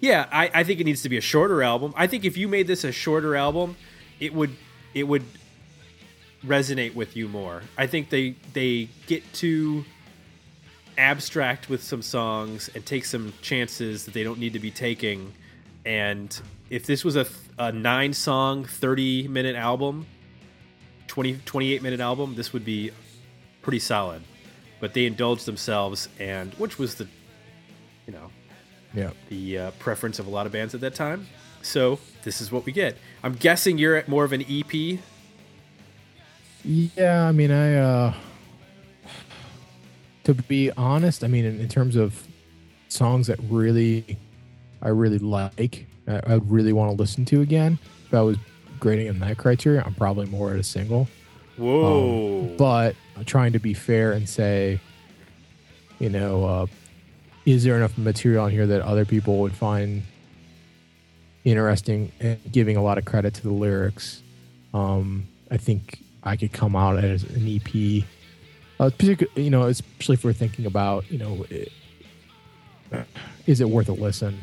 yeah. 0.00 0.26
I, 0.30 0.50
I 0.52 0.64
think 0.64 0.80
it 0.80 0.84
needs 0.84 1.00
to 1.02 1.08
be 1.08 1.16
a 1.16 1.22
shorter 1.22 1.62
album. 1.62 1.94
I 1.96 2.06
think 2.06 2.24
if 2.26 2.36
you 2.36 2.48
made 2.48 2.66
this 2.66 2.84
a 2.84 2.92
shorter 2.92 3.34
album, 3.34 3.76
it 4.20 4.34
would 4.34 4.50
it 4.92 5.04
would 5.04 5.24
resonate 6.44 6.94
with 6.94 7.16
you 7.16 7.28
more. 7.28 7.62
I 7.78 7.86
think 7.86 8.10
they 8.10 8.34
they 8.52 8.88
get 9.06 9.22
too 9.32 9.84
abstract 10.98 11.68
with 11.68 11.82
some 11.82 12.02
songs 12.02 12.70
and 12.74 12.84
take 12.84 13.04
some 13.04 13.32
chances 13.42 14.04
that 14.04 14.14
they 14.14 14.22
don't 14.22 14.38
need 14.38 14.52
to 14.54 14.58
be 14.58 14.70
taking. 14.70 15.32
And 15.84 16.38
if 16.70 16.86
this 16.86 17.04
was 17.04 17.16
a, 17.16 17.26
a 17.58 17.72
nine 17.72 18.12
song, 18.12 18.64
30 18.64 19.28
minute 19.28 19.56
album, 19.56 20.06
20, 21.08 21.40
28 21.44 21.82
minute 21.82 22.00
album, 22.00 22.34
this 22.34 22.52
would 22.52 22.64
be 22.64 22.90
pretty 23.62 23.78
solid. 23.78 24.22
But 24.80 24.94
they 24.94 25.06
indulged 25.06 25.46
themselves, 25.46 26.08
and 26.18 26.52
which 26.54 26.78
was 26.78 26.96
the, 26.96 27.06
you 28.06 28.12
know, 28.12 28.30
Yeah. 28.92 29.10
the 29.28 29.58
uh, 29.58 29.70
preference 29.72 30.18
of 30.18 30.26
a 30.26 30.30
lot 30.30 30.46
of 30.46 30.52
bands 30.52 30.74
at 30.74 30.80
that 30.82 30.94
time. 30.94 31.26
So 31.62 31.98
this 32.24 32.40
is 32.40 32.52
what 32.52 32.66
we 32.66 32.72
get. 32.72 32.96
I'm 33.22 33.34
guessing 33.34 33.78
you're 33.78 33.96
at 33.96 34.08
more 34.08 34.24
of 34.24 34.32
an 34.32 34.44
EP. 34.48 34.98
Yeah, 36.64 37.26
I 37.28 37.32
mean, 37.32 37.50
I 37.50 37.74
uh 37.76 38.14
to 40.24 40.34
be 40.34 40.70
honest, 40.72 41.22
I 41.22 41.28
mean, 41.28 41.44
in, 41.44 41.60
in 41.60 41.68
terms 41.68 41.96
of 41.96 42.26
songs 42.88 43.26
that 43.26 43.38
really, 43.48 44.18
I 44.82 44.88
really 44.88 45.18
like, 45.18 45.86
I, 46.08 46.20
I 46.26 46.34
really 46.34 46.72
want 46.72 46.90
to 46.90 46.96
listen 46.96 47.24
to 47.26 47.40
again. 47.40 47.78
If 48.06 48.14
I 48.14 48.22
was 48.22 48.36
grading 48.80 49.06
in 49.06 49.18
that 49.20 49.38
criteria, 49.38 49.82
I'm 49.84 49.94
probably 49.94 50.26
more 50.26 50.52
at 50.52 50.58
a 50.58 50.62
single. 50.62 51.08
Whoa! 51.56 52.40
Um, 52.40 52.56
but 52.56 52.96
I'm 53.16 53.24
trying 53.24 53.52
to 53.52 53.58
be 53.58 53.74
fair 53.74 54.12
and 54.12 54.28
say, 54.28 54.80
you 55.98 56.08
know, 56.08 56.44
uh, 56.44 56.66
is 57.46 57.64
there 57.64 57.76
enough 57.76 57.96
material 57.96 58.44
on 58.44 58.50
here 58.50 58.66
that 58.66 58.82
other 58.82 59.04
people 59.04 59.38
would 59.38 59.54
find 59.54 60.02
interesting 61.44 62.10
and 62.20 62.40
giving 62.50 62.76
a 62.76 62.82
lot 62.82 62.98
of 62.98 63.04
credit 63.04 63.34
to 63.34 63.42
the 63.42 63.52
lyrics? 63.52 64.22
Um, 64.72 65.28
I 65.50 65.58
think 65.58 66.00
I 66.24 66.36
could 66.36 66.52
come 66.52 66.74
out 66.74 67.02
as 67.04 67.22
an 67.22 67.46
EP. 67.46 68.04
Uh, 68.80 68.90
you 69.36 69.50
know, 69.50 69.64
especially 69.64 70.14
if 70.14 70.24
we're 70.24 70.32
thinking 70.32 70.66
about, 70.66 71.10
you 71.10 71.18
know, 71.18 71.44
it, 71.48 71.72
is 73.46 73.60
it 73.60 73.68
worth 73.68 73.88
a 73.88 73.92
listen? 73.92 74.38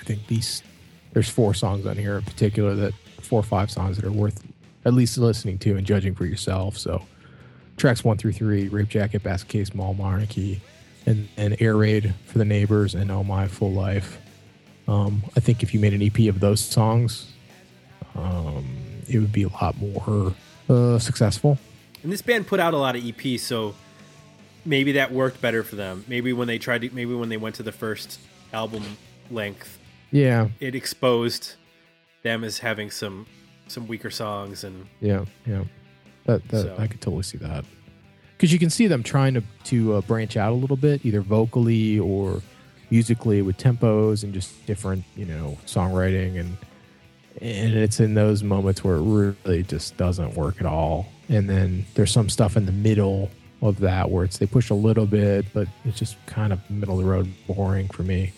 I 0.00 0.04
think 0.04 0.26
these 0.26 0.62
there's 1.12 1.28
four 1.28 1.54
songs 1.54 1.86
on 1.86 1.96
here 1.96 2.18
in 2.18 2.24
particular 2.24 2.74
that 2.76 2.94
four 3.20 3.40
or 3.40 3.44
five 3.44 3.70
songs 3.70 3.96
that 3.96 4.04
are 4.04 4.12
worth 4.12 4.44
at 4.84 4.94
least 4.94 5.18
listening 5.18 5.58
to 5.58 5.76
and 5.76 5.86
judging 5.86 6.14
for 6.14 6.24
yourself. 6.24 6.78
So 6.78 7.02
tracks 7.76 8.04
one 8.04 8.16
through 8.16 8.32
three, 8.32 8.68
Rape 8.68 8.88
Jacket, 8.88 9.22
Basket 9.22 9.48
Case, 9.48 9.74
Mall 9.74 9.94
Monarchy, 9.94 10.60
and, 11.06 11.28
and 11.36 11.56
Air 11.60 11.76
Raid 11.76 12.14
for 12.26 12.38
the 12.38 12.44
Neighbors 12.44 12.94
and 12.94 13.10
Oh 13.10 13.24
My 13.24 13.48
Fool 13.48 13.72
Life. 13.72 14.18
Um, 14.88 15.22
I 15.36 15.40
think 15.40 15.62
if 15.62 15.74
you 15.74 15.80
made 15.80 15.94
an 15.94 16.02
EP 16.02 16.28
of 16.28 16.40
those 16.40 16.60
songs, 16.60 17.32
um, 18.14 18.66
it 19.08 19.18
would 19.18 19.32
be 19.32 19.44
a 19.44 19.48
lot 19.48 19.76
more 19.78 20.34
uh, 20.68 20.98
successful. 20.98 21.58
And 22.02 22.10
this 22.12 22.22
band 22.22 22.46
put 22.46 22.60
out 22.60 22.74
a 22.74 22.76
lot 22.78 22.96
of 22.96 23.02
EPs, 23.02 23.40
so 23.40 23.74
maybe 24.64 24.92
that 24.92 25.12
worked 25.12 25.40
better 25.40 25.62
for 25.62 25.76
them. 25.76 26.04
Maybe 26.08 26.32
when 26.32 26.48
they 26.48 26.58
tried 26.58 26.82
to, 26.82 26.90
maybe 26.94 27.14
when 27.14 27.28
they 27.28 27.36
went 27.36 27.54
to 27.56 27.62
the 27.62 27.72
first 27.72 28.18
album 28.52 28.82
length, 29.30 29.78
Yeah, 30.10 30.48
it 30.60 30.74
exposed 30.74 31.54
them 32.22 32.44
as 32.44 32.58
having 32.58 32.90
some 32.90 33.26
some 33.68 33.86
weaker 33.86 34.10
songs 34.10 34.64
and 34.64 34.86
yeah, 35.00 35.24
yeah. 35.46 35.62
That, 36.26 36.46
that 36.48 36.62
So- 36.62 36.76
I 36.78 36.86
could 36.88 37.00
totally 37.00 37.22
see 37.22 37.38
that 37.38 37.64
because 38.36 38.52
you 38.52 38.58
can 38.58 38.70
see 38.70 38.86
them 38.88 39.02
trying 39.02 39.34
to 39.34 39.42
to 39.64 39.94
uh, 39.94 40.00
branch 40.02 40.36
out 40.36 40.52
a 40.52 40.56
little 40.56 40.76
bit, 40.76 41.04
either 41.06 41.20
vocally 41.20 41.98
or 41.98 42.42
musically 42.90 43.40
with 43.42 43.56
tempos 43.56 44.24
and 44.24 44.34
just 44.34 44.66
different, 44.66 45.04
you 45.16 45.24
know, 45.24 45.56
songwriting 45.66 46.40
and 46.40 46.56
and 47.40 47.74
it's 47.74 48.00
in 48.00 48.14
those 48.14 48.42
moments 48.42 48.84
where 48.84 48.96
it 48.96 49.02
really 49.02 49.62
just 49.62 49.96
doesn't 49.96 50.34
work 50.34 50.60
at 50.60 50.66
all. 50.66 51.06
And 51.28 51.48
then 51.48 51.86
there's 51.94 52.10
some 52.10 52.28
stuff 52.28 52.56
in 52.56 52.66
the 52.66 52.72
middle 52.72 53.30
of 53.62 53.80
that 53.80 54.10
where 54.10 54.24
it's 54.24 54.38
they 54.38 54.46
push 54.46 54.70
a 54.70 54.74
little 54.74 55.06
bit, 55.06 55.46
but 55.52 55.68
it's 55.84 55.98
just 55.98 56.16
kind 56.26 56.52
of 56.52 56.70
middle 56.70 56.98
of 56.98 57.04
the 57.04 57.10
road 57.10 57.32
boring 57.46 57.88
for 57.88 58.02
me. 58.02 58.32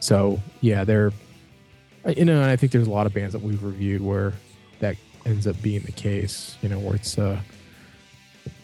So 0.00 0.40
yeah, 0.60 0.84
they're 0.84 1.12
you 2.06 2.24
know, 2.24 2.40
and 2.40 2.50
I 2.50 2.56
think 2.56 2.72
there's 2.72 2.86
a 2.86 2.90
lot 2.90 3.06
of 3.06 3.12
bands 3.12 3.32
that 3.32 3.42
we've 3.42 3.62
reviewed 3.62 4.00
where 4.00 4.32
that 4.80 4.96
ends 5.26 5.46
up 5.46 5.60
being 5.60 5.82
the 5.82 5.92
case, 5.92 6.56
you 6.62 6.68
know, 6.68 6.78
where 6.78 6.94
it's 6.94 7.18
uh 7.18 7.40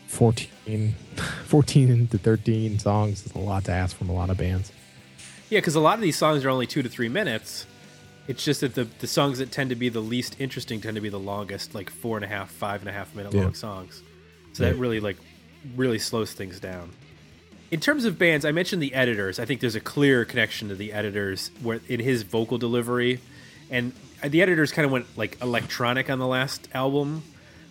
14, 0.07 0.94
14 1.47 2.07
to 2.09 2.18
13 2.18 2.79
songs 2.79 3.27
is 3.27 3.35
a 3.35 3.38
lot 3.38 3.64
to 3.64 3.73
ask 3.73 3.97
from 3.97 4.09
a 4.09 4.14
lot 4.14 4.31
of 4.31 4.38
bands. 4.38 4.73
yeah, 5.51 5.59
because 5.59 5.75
a 5.75 5.81
lot 5.81 5.94
of 5.94 6.01
these 6.01 6.16
songs 6.16 6.44
are 6.44 6.51
only 6.51 6.66
two 6.66 6.83
to 6.83 6.88
three 6.88 7.09
minutes. 7.09 7.66
It's 8.26 8.42
just 8.44 8.60
that 8.62 8.74
the 8.74 8.84
the 9.00 9.06
songs 9.06 9.38
that 9.38 9.52
tend 9.52 9.70
to 9.70 9.76
be 9.76 9.88
the 9.88 10.00
least 10.00 10.37
interesting 10.38 10.80
tend 10.80 10.94
to 10.94 11.00
be 11.00 11.08
the 11.10 11.18
longest, 11.18 11.74
like 11.74 11.90
four 11.90 12.16
and 12.16 12.24
a 12.24 12.28
half, 12.28 12.50
five 12.50 12.80
and 12.80 12.88
a 12.88 12.92
half 12.92 13.14
minute 13.14 13.34
Yeah. 13.34 13.42
long 13.42 13.54
songs. 13.54 14.02
So 14.54 14.62
that 14.64 14.76
really 14.76 15.00
like 15.00 15.16
really 15.76 15.98
slows 15.98 16.32
things 16.32 16.60
down. 16.60 16.90
In 17.70 17.80
terms 17.80 18.04
of 18.04 18.18
bands, 18.18 18.44
I 18.44 18.52
mentioned 18.52 18.80
the 18.82 18.94
editors. 18.94 19.38
I 19.38 19.44
think 19.44 19.60
there's 19.60 19.74
a 19.74 19.80
clear 19.80 20.24
connection 20.24 20.68
to 20.68 20.74
the 20.74 20.92
editors 20.92 21.50
where 21.62 21.80
in 21.88 22.00
his 22.00 22.22
vocal 22.22 22.56
delivery, 22.56 23.20
and 23.70 23.92
the 24.22 24.40
editors 24.42 24.70
kind 24.72 24.87
of 24.87 24.92
went 24.92 25.06
like 25.16 25.37
electronic 25.42 26.08
on 26.08 26.18
the 26.18 26.26
last 26.26 26.68
album. 26.72 27.24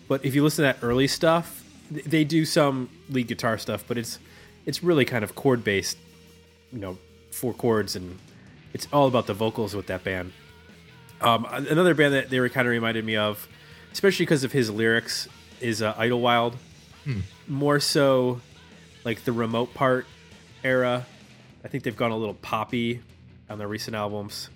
But 0.06 0.24
if 0.24 0.34
you 0.34 0.42
listen 0.44 0.64
to 0.64 0.72
that 0.72 0.78
early 0.86 1.06
stuff, 1.08 1.64
they 1.90 2.22
do 2.24 2.44
some 2.44 2.90
lead 3.08 3.28
guitar 3.28 3.56
stuff, 3.58 3.84
but 3.88 3.96
it's 3.98 4.18
it's 4.66 4.82
really 4.84 5.04
kind 5.04 5.24
of 5.24 5.34
chord 5.34 5.64
based, 5.64 5.96
you 6.72 6.78
know, 6.78 6.98
four 7.30 7.54
chords, 7.54 7.96
and 7.96 8.18
it's 8.72 8.86
all 8.92 9.06
about 9.08 9.26
the 9.26 9.34
vocals 9.34 9.74
with 9.74 9.86
that 9.86 10.04
band. 10.04 10.32
Um, 11.24 11.46
another 11.50 11.94
band 11.94 12.14
that 12.14 12.30
they 12.30 12.38
were 12.38 12.48
kind 12.48 12.66
of 12.66 12.70
reminded 12.70 13.04
me 13.04 13.16
of, 13.16 13.48
especially 13.92 14.26
because 14.26 14.44
of 14.44 14.52
his 14.52 14.70
lyrics, 14.70 15.28
is 15.60 15.80
uh, 15.82 15.94
Idlewild. 15.96 16.56
More 17.48 17.80
so, 17.80 18.40
like 19.04 19.24
the 19.24 19.32
remote 19.32 19.74
part 19.74 20.06
era. 20.62 21.06
I 21.64 21.68
think 21.68 21.84
they've 21.84 21.96
gone 21.96 22.10
a 22.10 22.16
little 22.16 22.34
poppy 22.34 23.00
on 23.48 23.58
their 23.58 23.68
recent 23.68 23.94
albums. 23.96 24.48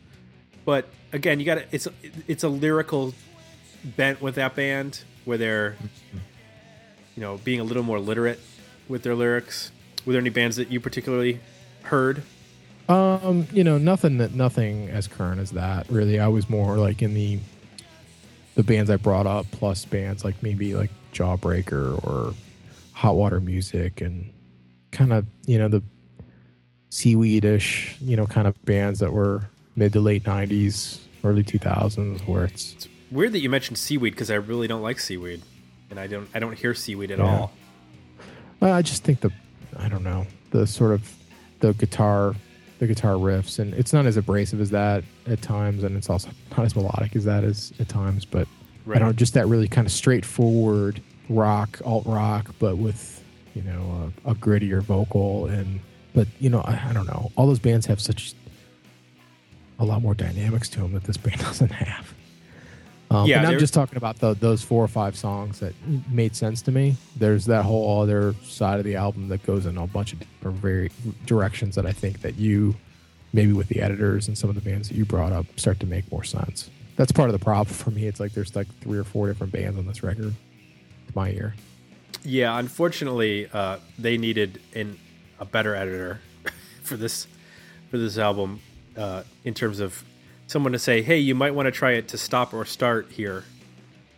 But 0.65 0.89
again, 1.13 1.41
you 1.41 1.47
got 1.47 1.59
it's 1.71 1.89
it's 2.27 2.45
a 2.45 2.49
lyrical 2.49 3.15
bent 3.85 4.21
with 4.21 4.35
that 4.37 4.55
band 4.55 5.03
where 5.25 5.39
they're 5.39 5.77
you 7.15 7.23
know 7.23 7.39
being 7.39 7.61
a 7.61 7.65
little 7.65 7.83
more 7.83 7.99
literate 7.99 8.41
with 8.89 9.03
their 9.03 9.15
lyrics. 9.15 9.71
Were 10.05 10.13
there 10.13 10.21
any 10.21 10.31
bands 10.31 10.57
that 10.57 10.71
you 10.71 10.81
particularly 10.81 11.41
heard? 11.83 12.23
Um, 12.89 13.47
you 13.53 13.65
know, 13.65 13.77
nothing 13.79 14.19
that 14.19 14.33
nothing 14.35 14.89
as 14.89 15.07
current 15.09 15.41
as 15.41 15.51
that. 15.53 15.89
Really, 15.91 16.19
I 16.21 16.29
was 16.29 16.49
more 16.49 16.77
like 16.79 17.03
in 17.03 17.15
the 17.15 17.39
the 18.55 18.63
bands 18.63 18.91
I 18.91 18.97
brought 18.97 19.27
up, 19.27 19.47
plus 19.51 19.85
bands 19.85 20.25
like 20.25 20.43
maybe 20.43 20.75
like 20.75 20.91
Jawbreaker 21.13 22.03
or 22.05 22.35
Hot 22.95 23.15
Water 23.17 23.41
Music, 23.41 24.01
and 24.01 24.33
kind 24.91 25.13
of 25.13 25.27
you 25.47 25.59
know 25.59 25.69
the 25.69 25.83
seaweedish, 26.91 27.97
you 28.01 28.17
know, 28.17 28.27
kind 28.27 28.47
of 28.49 28.63
bands 28.65 29.01
that 29.01 29.13
were 29.13 29.43
mid 29.77 29.93
to 29.93 30.01
late 30.01 30.25
'90s, 30.25 30.99
early 31.25 31.45
2000s, 31.45 32.27
where 32.27 32.45
it's 32.45 32.89
Weird 33.11 33.33
that 33.33 33.39
you 33.41 33.49
mentioned 33.49 33.79
seaweed 33.79 34.13
because 34.13 34.31
I 34.31 34.35
really 34.35 34.67
don't 34.69 34.83
like 34.83 34.99
seaweed, 34.99 35.41
and 35.91 35.99
I 36.01 36.07
don't 36.07 36.29
I 36.35 36.39
don't 36.39 36.57
hear 36.59 36.75
seaweed 36.75 37.11
at 37.11 37.19
Yeah. 37.19 37.25
all. 37.41 37.53
Well, 38.61 38.73
I 38.73 38.83
just 38.83 39.05
think 39.05 39.21
the 39.21 39.31
I 39.79 39.89
don't 39.89 40.03
know 40.05 40.27
the 40.51 40.67
sort 40.67 40.93
of 40.93 41.15
the 41.61 41.73
guitar 41.75 42.35
the 42.79 42.87
guitar 42.87 43.15
riffs 43.15 43.59
and 43.59 43.75
it's 43.75 43.93
not 43.93 44.07
as 44.07 44.17
abrasive 44.17 44.61
as 44.61 44.71
that 44.71 45.03
at 45.27 45.43
times 45.43 45.83
and 45.83 45.97
it's 45.97 46.09
also 46.09 46.31
not 46.57 46.65
as 46.65 46.77
melodic 46.77 47.17
as 47.17 47.25
that 47.25 47.43
is 47.45 47.73
at 47.81 47.89
times 47.89 48.25
but 48.25 48.47
I 48.89 48.99
don't 48.99 49.09
know 49.09 49.13
just 49.13 49.35
that 49.35 49.47
really 49.47 49.69
kind 49.69 49.87
of 49.87 49.93
straightforward 49.93 51.03
rock 51.29 51.81
alt 51.85 52.07
rock 52.07 52.55
but 52.59 52.79
with 52.79 53.23
you 53.55 53.63
know 53.63 54.13
a, 54.25 54.31
a 54.31 54.35
grittier 54.35 54.83
vocal 54.83 55.47
and 55.47 55.81
but 56.15 56.29
you 56.39 56.49
know 56.49 56.61
I, 56.61 56.91
I 56.91 56.93
don't 56.93 57.07
know. 57.07 57.31
All 57.37 57.47
those 57.47 57.59
bands 57.59 57.87
have 57.87 58.01
such 58.01 58.35
a 59.79 59.85
lot 59.85 60.03
more 60.03 60.15
dynamics 60.15 60.69
to 60.71 60.81
them 60.81 60.93
that 60.93 61.05
this 61.05 61.17
band 61.17 61.41
doesn't 61.41 61.73
have 61.73 62.13
um, 63.11 63.27
Yeah, 63.27 63.39
and 63.39 63.47
I'm 63.47 63.59
just 63.59 63.75
talking 63.75 63.97
about 63.97 64.19
the, 64.19 64.35
those 64.35 64.63
four 64.63 64.85
or 64.85 64.89
five 64.89 65.17
songs 65.17 65.61
that 65.61 65.75
made 66.11 66.37
sense 66.37 66.63
to 66.63 66.73
me. 66.73 66.97
There's 67.17 67.47
that 67.47 67.65
whole 67.65 68.03
other 68.03 68.35
side 68.43 68.79
of 68.79 68.85
the 68.85 68.97
album 68.97 69.29
that 69.29 69.45
goes 69.47 69.67
in 69.67 69.79
a 69.79 69.87
bunch 69.87 70.13
of 70.13 70.21
different 70.21 70.59
very 70.59 70.91
directions 71.25 71.75
that 71.77 71.87
I 71.87 71.93
think 71.93 72.21
that 72.21 72.37
you, 72.37 72.75
maybe 73.33 73.53
with 73.53 73.69
the 73.69 73.81
editors 73.81 74.29
and 74.29 74.37
some 74.37 74.51
of 74.51 74.57
the 74.57 74.63
bands 74.63 74.89
that 74.89 74.97
you 74.97 75.05
brought 75.05 75.33
up, 75.33 75.47
start 75.57 75.81
to 75.81 75.87
make 75.87 76.11
more 76.13 76.25
sense. 76.25 76.71
That's 76.97 77.13
part 77.13 77.31
of 77.31 77.39
the 77.39 77.45
problem 77.45 77.75
for 77.75 77.91
me. 77.91 78.07
It's 78.07 78.21
like 78.21 78.33
there's 78.33 78.55
like 78.55 78.67
three 78.81 78.99
or 78.99 79.05
four 79.05 79.29
different 79.29 79.53
bands 79.53 79.79
on 79.79 79.87
this 79.87 80.03
record. 80.03 80.35
To 81.07 81.13
my 81.15 81.31
ear. 81.31 81.55
Yeah, 82.23 82.59
unfortunately, 82.59 83.49
uh, 83.51 83.79
they 83.99 84.19
needed 84.19 84.61
an, 84.75 84.99
a 85.41 85.47
better 85.47 85.75
editor 85.75 86.21
for 86.83 86.97
this 86.99 87.27
for 87.91 87.97
this 87.97 88.19
album 88.19 88.61
uh, 88.99 89.23
in 89.45 89.55
terms 89.55 89.81
of 89.81 90.05
someone 90.49 90.73
to 90.73 90.79
say, 90.81 91.03
"Hey, 91.03 91.19
you 91.19 91.37
might 91.37 91.55
want 91.55 91.67
to 91.67 91.71
try 91.73 91.93
it 91.93 92.09
to 92.09 92.19
stop 92.19 92.53
or 92.53 92.65
start 92.65 93.07
here," 93.13 93.45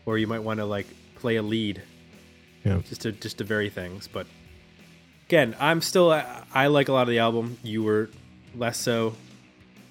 or 0.06 0.16
you 0.16 0.26
might 0.26 0.38
want 0.42 0.58
to 0.60 0.64
like 0.64 0.86
play 1.16 1.36
a 1.36 1.42
lead 1.42 1.82
Yeah. 2.64 2.80
just 2.88 3.02
to 3.02 3.12
just 3.12 3.36
to 3.38 3.44
vary 3.44 3.68
things. 3.68 4.08
But 4.08 4.26
again, 5.28 5.54
I'm 5.60 5.82
still 5.82 6.10
I, 6.10 6.24
I 6.54 6.66
like 6.68 6.88
a 6.88 6.92
lot 6.92 7.02
of 7.02 7.08
the 7.08 7.18
album. 7.18 7.58
You 7.62 7.82
were 7.82 8.08
less 8.56 8.78
so. 8.78 9.14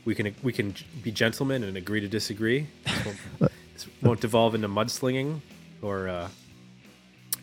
We 0.06 0.16
can 0.16 0.34
we 0.42 0.52
can 0.54 0.74
be 1.04 1.12
gentlemen 1.12 1.64
and 1.64 1.78
agree 1.78 2.00
to 2.00 2.08
disagree. 2.08 2.68
This 2.86 3.06
won't, 3.06 3.18
this 3.74 3.88
won't 4.02 4.22
devolve 4.22 4.56
into 4.56 4.68
mudslinging 4.68 5.42
or 5.82 6.08
uh, 6.10 6.30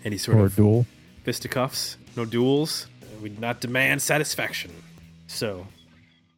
any 0.04 0.18
sort 0.18 0.38
Or 0.38 0.46
of 0.46 0.56
duel. 0.56 0.86
fisticuffs, 1.24 1.96
no 2.16 2.24
duels. 2.24 2.86
We 3.22 3.28
do 3.30 3.40
not 3.40 3.60
demand 3.60 4.02
satisfaction. 4.02 4.70
So, 5.26 5.66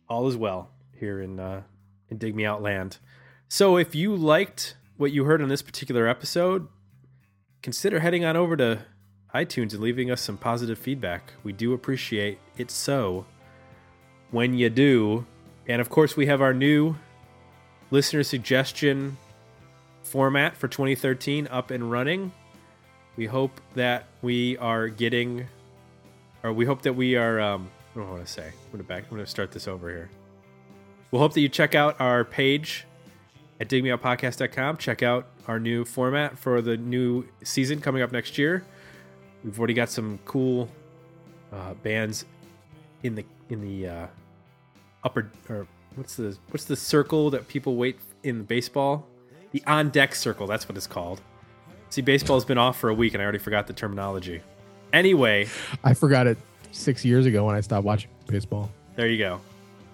all 0.09 0.29
is 0.29 0.37
well 0.37 0.71
here 1.01 1.21
in 1.21 1.40
uh, 1.40 1.62
in 2.11 2.18
Dig 2.18 2.35
Me 2.35 2.44
Out 2.44 2.62
land. 2.62 2.99
So, 3.49 3.77
if 3.77 3.94
you 3.94 4.14
liked 4.14 4.77
what 4.97 5.12
you 5.12 5.25
heard 5.25 5.40
on 5.40 5.49
this 5.49 5.62
particular 5.62 6.07
episode, 6.07 6.68
consider 7.62 8.01
heading 8.01 8.25
on 8.25 8.37
over 8.37 8.57
to 8.57 8.83
iTunes 9.35 9.73
and 9.73 9.81
leaving 9.81 10.11
us 10.11 10.21
some 10.21 10.37
positive 10.37 10.79
feedback. 10.79 11.35
We 11.44 11.53
do 11.53 11.73
appreciate 11.73 12.38
it 12.57 12.71
so 12.71 13.27
when 14.31 14.55
you 14.55 14.71
do. 14.71 15.27
And 15.66 15.81
of 15.81 15.88
course, 15.88 16.16
we 16.16 16.27
have 16.27 16.40
our 16.40 16.55
new 16.55 16.97
listener 17.90 18.23
suggestion 18.23 19.16
format 20.03 20.57
for 20.57 20.68
2013 20.68 21.47
up 21.49 21.71
and 21.71 21.90
running. 21.90 22.33
We 23.16 23.27
hope 23.27 23.61
that 23.75 24.07
we 24.23 24.57
are 24.59 24.88
getting, 24.88 25.47
or 26.42 26.53
we 26.53 26.64
hope 26.64 26.83
that 26.83 26.94
we 26.94 27.16
are. 27.16 27.40
Um, 27.40 27.71
I 27.94 27.99
don't 27.99 28.11
what 28.11 28.25
to 28.25 28.27
say. 28.27 28.47
I'm 28.47 28.73
gonna 28.73 28.85
back. 28.85 29.05
I'm 29.05 29.11
gonna 29.11 29.27
start 29.27 29.51
this 29.51 29.66
over 29.66 29.88
here. 29.88 30.09
We'll 31.11 31.23
hope 31.23 31.33
that 31.35 31.40
you 31.40 31.49
check 31.49 31.75
out 31.75 32.01
our 32.01 32.25
page 32.25 32.87
at 33.61 33.68
digmeoutpodcast.com. 33.68 34.77
Check 34.77 35.03
out 35.03 35.27
our 35.47 35.59
new 35.59 35.85
format 35.85 36.38
for 36.38 36.61
the 36.61 36.77
new 36.77 37.27
season 37.42 37.81
coming 37.81 38.03
up 38.03 38.12
next 38.12 38.37
year. 38.37 38.64
We've 39.42 39.59
already 39.59 39.75
got 39.75 39.88
some 39.88 40.18
cool 40.25 40.68
uh, 41.53 41.75
bands 41.75 42.27
in 43.03 43.14
the 43.14 43.25
in 43.49 43.61
the 43.62 43.88
uh, 43.88 44.07
upper 45.03 45.31
or 45.49 45.66
what's 45.94 46.16
the 46.16 46.37
what's 46.51 46.64
the 46.64 46.77
circle 46.77 47.31
that 47.31 47.49
people 47.49 47.77
wait 47.77 47.99
in 48.23 48.42
baseball? 48.42 49.07
The 49.53 49.62
on 49.66 49.88
deck 49.88 50.14
circle. 50.14 50.47
That's 50.47 50.68
what 50.68 50.77
it's 50.77 50.87
called. 50.87 51.23
See, 51.88 52.03
baseball's 52.03 52.44
been 52.44 52.59
off 52.59 52.79
for 52.79 52.90
a 52.90 52.94
week, 52.94 53.14
and 53.14 53.23
I 53.23 53.25
already 53.25 53.38
forgot 53.38 53.66
the 53.66 53.73
terminology. 53.73 54.42
Anyway, 54.92 55.49
I 55.83 55.94
forgot 55.94 56.27
it 56.27 56.37
six 56.71 57.03
years 57.03 57.25
ago 57.25 57.47
when 57.47 57.55
I 57.55 57.62
stopped 57.62 57.87
watching 57.87 58.11
baseball. 58.27 58.71
there 58.94 59.09
you 59.09 59.16
go. 59.16 59.40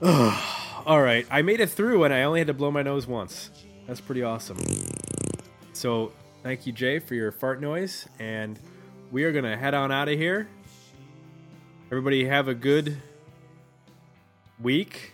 All 0.87 1.01
right, 1.01 1.27
I 1.31 1.41
made 1.41 1.61
it 1.61 1.71
through, 1.71 2.05
and 2.05 2.13
I 2.13 2.25
only 2.25 2.41
had 2.41 2.47
to 2.49 2.55
blow 2.55 2.71
my 2.71 2.83
nose 2.83 3.07
once. 3.07 3.51
That's 3.87 4.03
pretty 4.03 4.23
awesome. 4.23 4.59
So, 5.73 6.13
thank 6.43 6.67
you, 6.67 6.73
Jay, 6.73 6.99
for 6.99 7.15
your 7.15 7.33
fart 7.33 7.61
noise, 7.61 8.07
and 8.19 8.59
we 9.11 9.25
are 9.25 9.33
gonna 9.33 9.57
head 9.57 9.73
on 9.73 9.91
out 9.91 10.09
of 10.09 10.19
here. 10.19 10.47
Everybody, 11.87 12.27
have 12.27 12.49
a 12.49 12.55
good 12.55 13.01
week. 14.61 15.13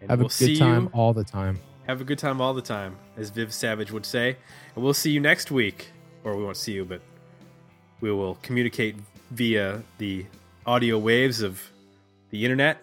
And 0.00 0.10
Have 0.10 0.18
we'll 0.20 0.28
a 0.28 0.38
good 0.38 0.58
time 0.58 0.84
you. 0.84 0.90
all 0.92 1.12
the 1.12 1.24
time. 1.24 1.58
Have 1.86 2.00
a 2.00 2.04
good 2.04 2.18
time 2.18 2.40
all 2.40 2.54
the 2.54 2.62
time, 2.62 2.96
as 3.16 3.30
Viv 3.30 3.52
Savage 3.52 3.90
would 3.90 4.06
say. 4.06 4.36
And 4.74 4.84
we'll 4.84 4.94
see 4.94 5.10
you 5.10 5.20
next 5.20 5.50
week. 5.50 5.88
Or 6.24 6.36
we 6.36 6.44
won't 6.44 6.56
see 6.56 6.72
you, 6.72 6.84
but 6.84 7.00
we 8.00 8.12
will 8.12 8.36
communicate 8.42 8.96
via 9.30 9.82
the 9.98 10.26
audio 10.66 10.98
waves 10.98 11.42
of 11.42 11.60
the 12.30 12.44
internet. 12.44 12.78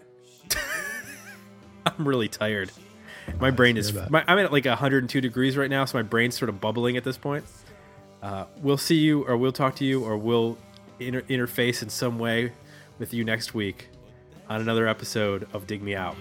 I'm 1.99 2.07
really 2.07 2.29
tired. 2.29 2.71
My 3.39 3.51
brain 3.51 3.77
is. 3.77 3.93
My, 4.09 4.23
I'm 4.27 4.39
at 4.39 4.51
like 4.51 4.65
102 4.65 5.21
degrees 5.21 5.57
right 5.57 5.69
now, 5.69 5.85
so 5.85 5.97
my 5.97 6.01
brain's 6.01 6.37
sort 6.37 6.49
of 6.49 6.59
bubbling 6.59 6.97
at 6.97 7.03
this 7.03 7.17
point. 7.17 7.45
Uh, 8.23 8.45
we'll 8.61 8.77
see 8.77 8.95
you, 8.95 9.23
or 9.27 9.37
we'll 9.37 9.51
talk 9.51 9.75
to 9.75 9.85
you, 9.85 10.03
or 10.03 10.17
we'll 10.17 10.57
inter- 10.99 11.21
interface 11.23 11.83
in 11.83 11.89
some 11.89 12.17
way 12.17 12.51
with 12.97 13.13
you 13.13 13.23
next 13.23 13.53
week 13.53 13.89
on 14.49 14.61
another 14.61 14.87
episode 14.87 15.47
of 15.53 15.67
Dig 15.67 15.83
Me 15.83 15.95
Out. 15.95 16.15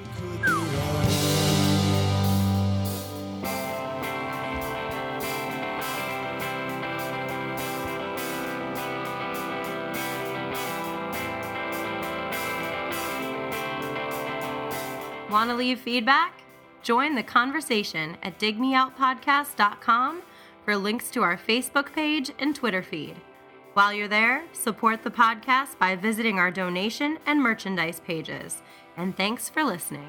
Want 15.30 15.50
to 15.50 15.56
leave 15.56 15.80
feedback? 15.80 16.42
Join 16.82 17.14
the 17.14 17.22
conversation 17.22 18.16
at 18.22 18.38
digmeoutpodcast.com 18.38 20.22
for 20.64 20.76
links 20.76 21.10
to 21.10 21.22
our 21.22 21.36
Facebook 21.36 21.92
page 21.92 22.30
and 22.38 22.54
Twitter 22.54 22.82
feed. 22.82 23.16
While 23.74 23.92
you're 23.92 24.08
there, 24.08 24.44
support 24.52 25.02
the 25.02 25.10
podcast 25.10 25.78
by 25.78 25.96
visiting 25.96 26.38
our 26.38 26.50
donation 26.50 27.18
and 27.26 27.42
merchandise 27.42 28.00
pages. 28.00 28.62
And 28.96 29.14
thanks 29.16 29.50
for 29.50 29.62
listening. 29.62 30.08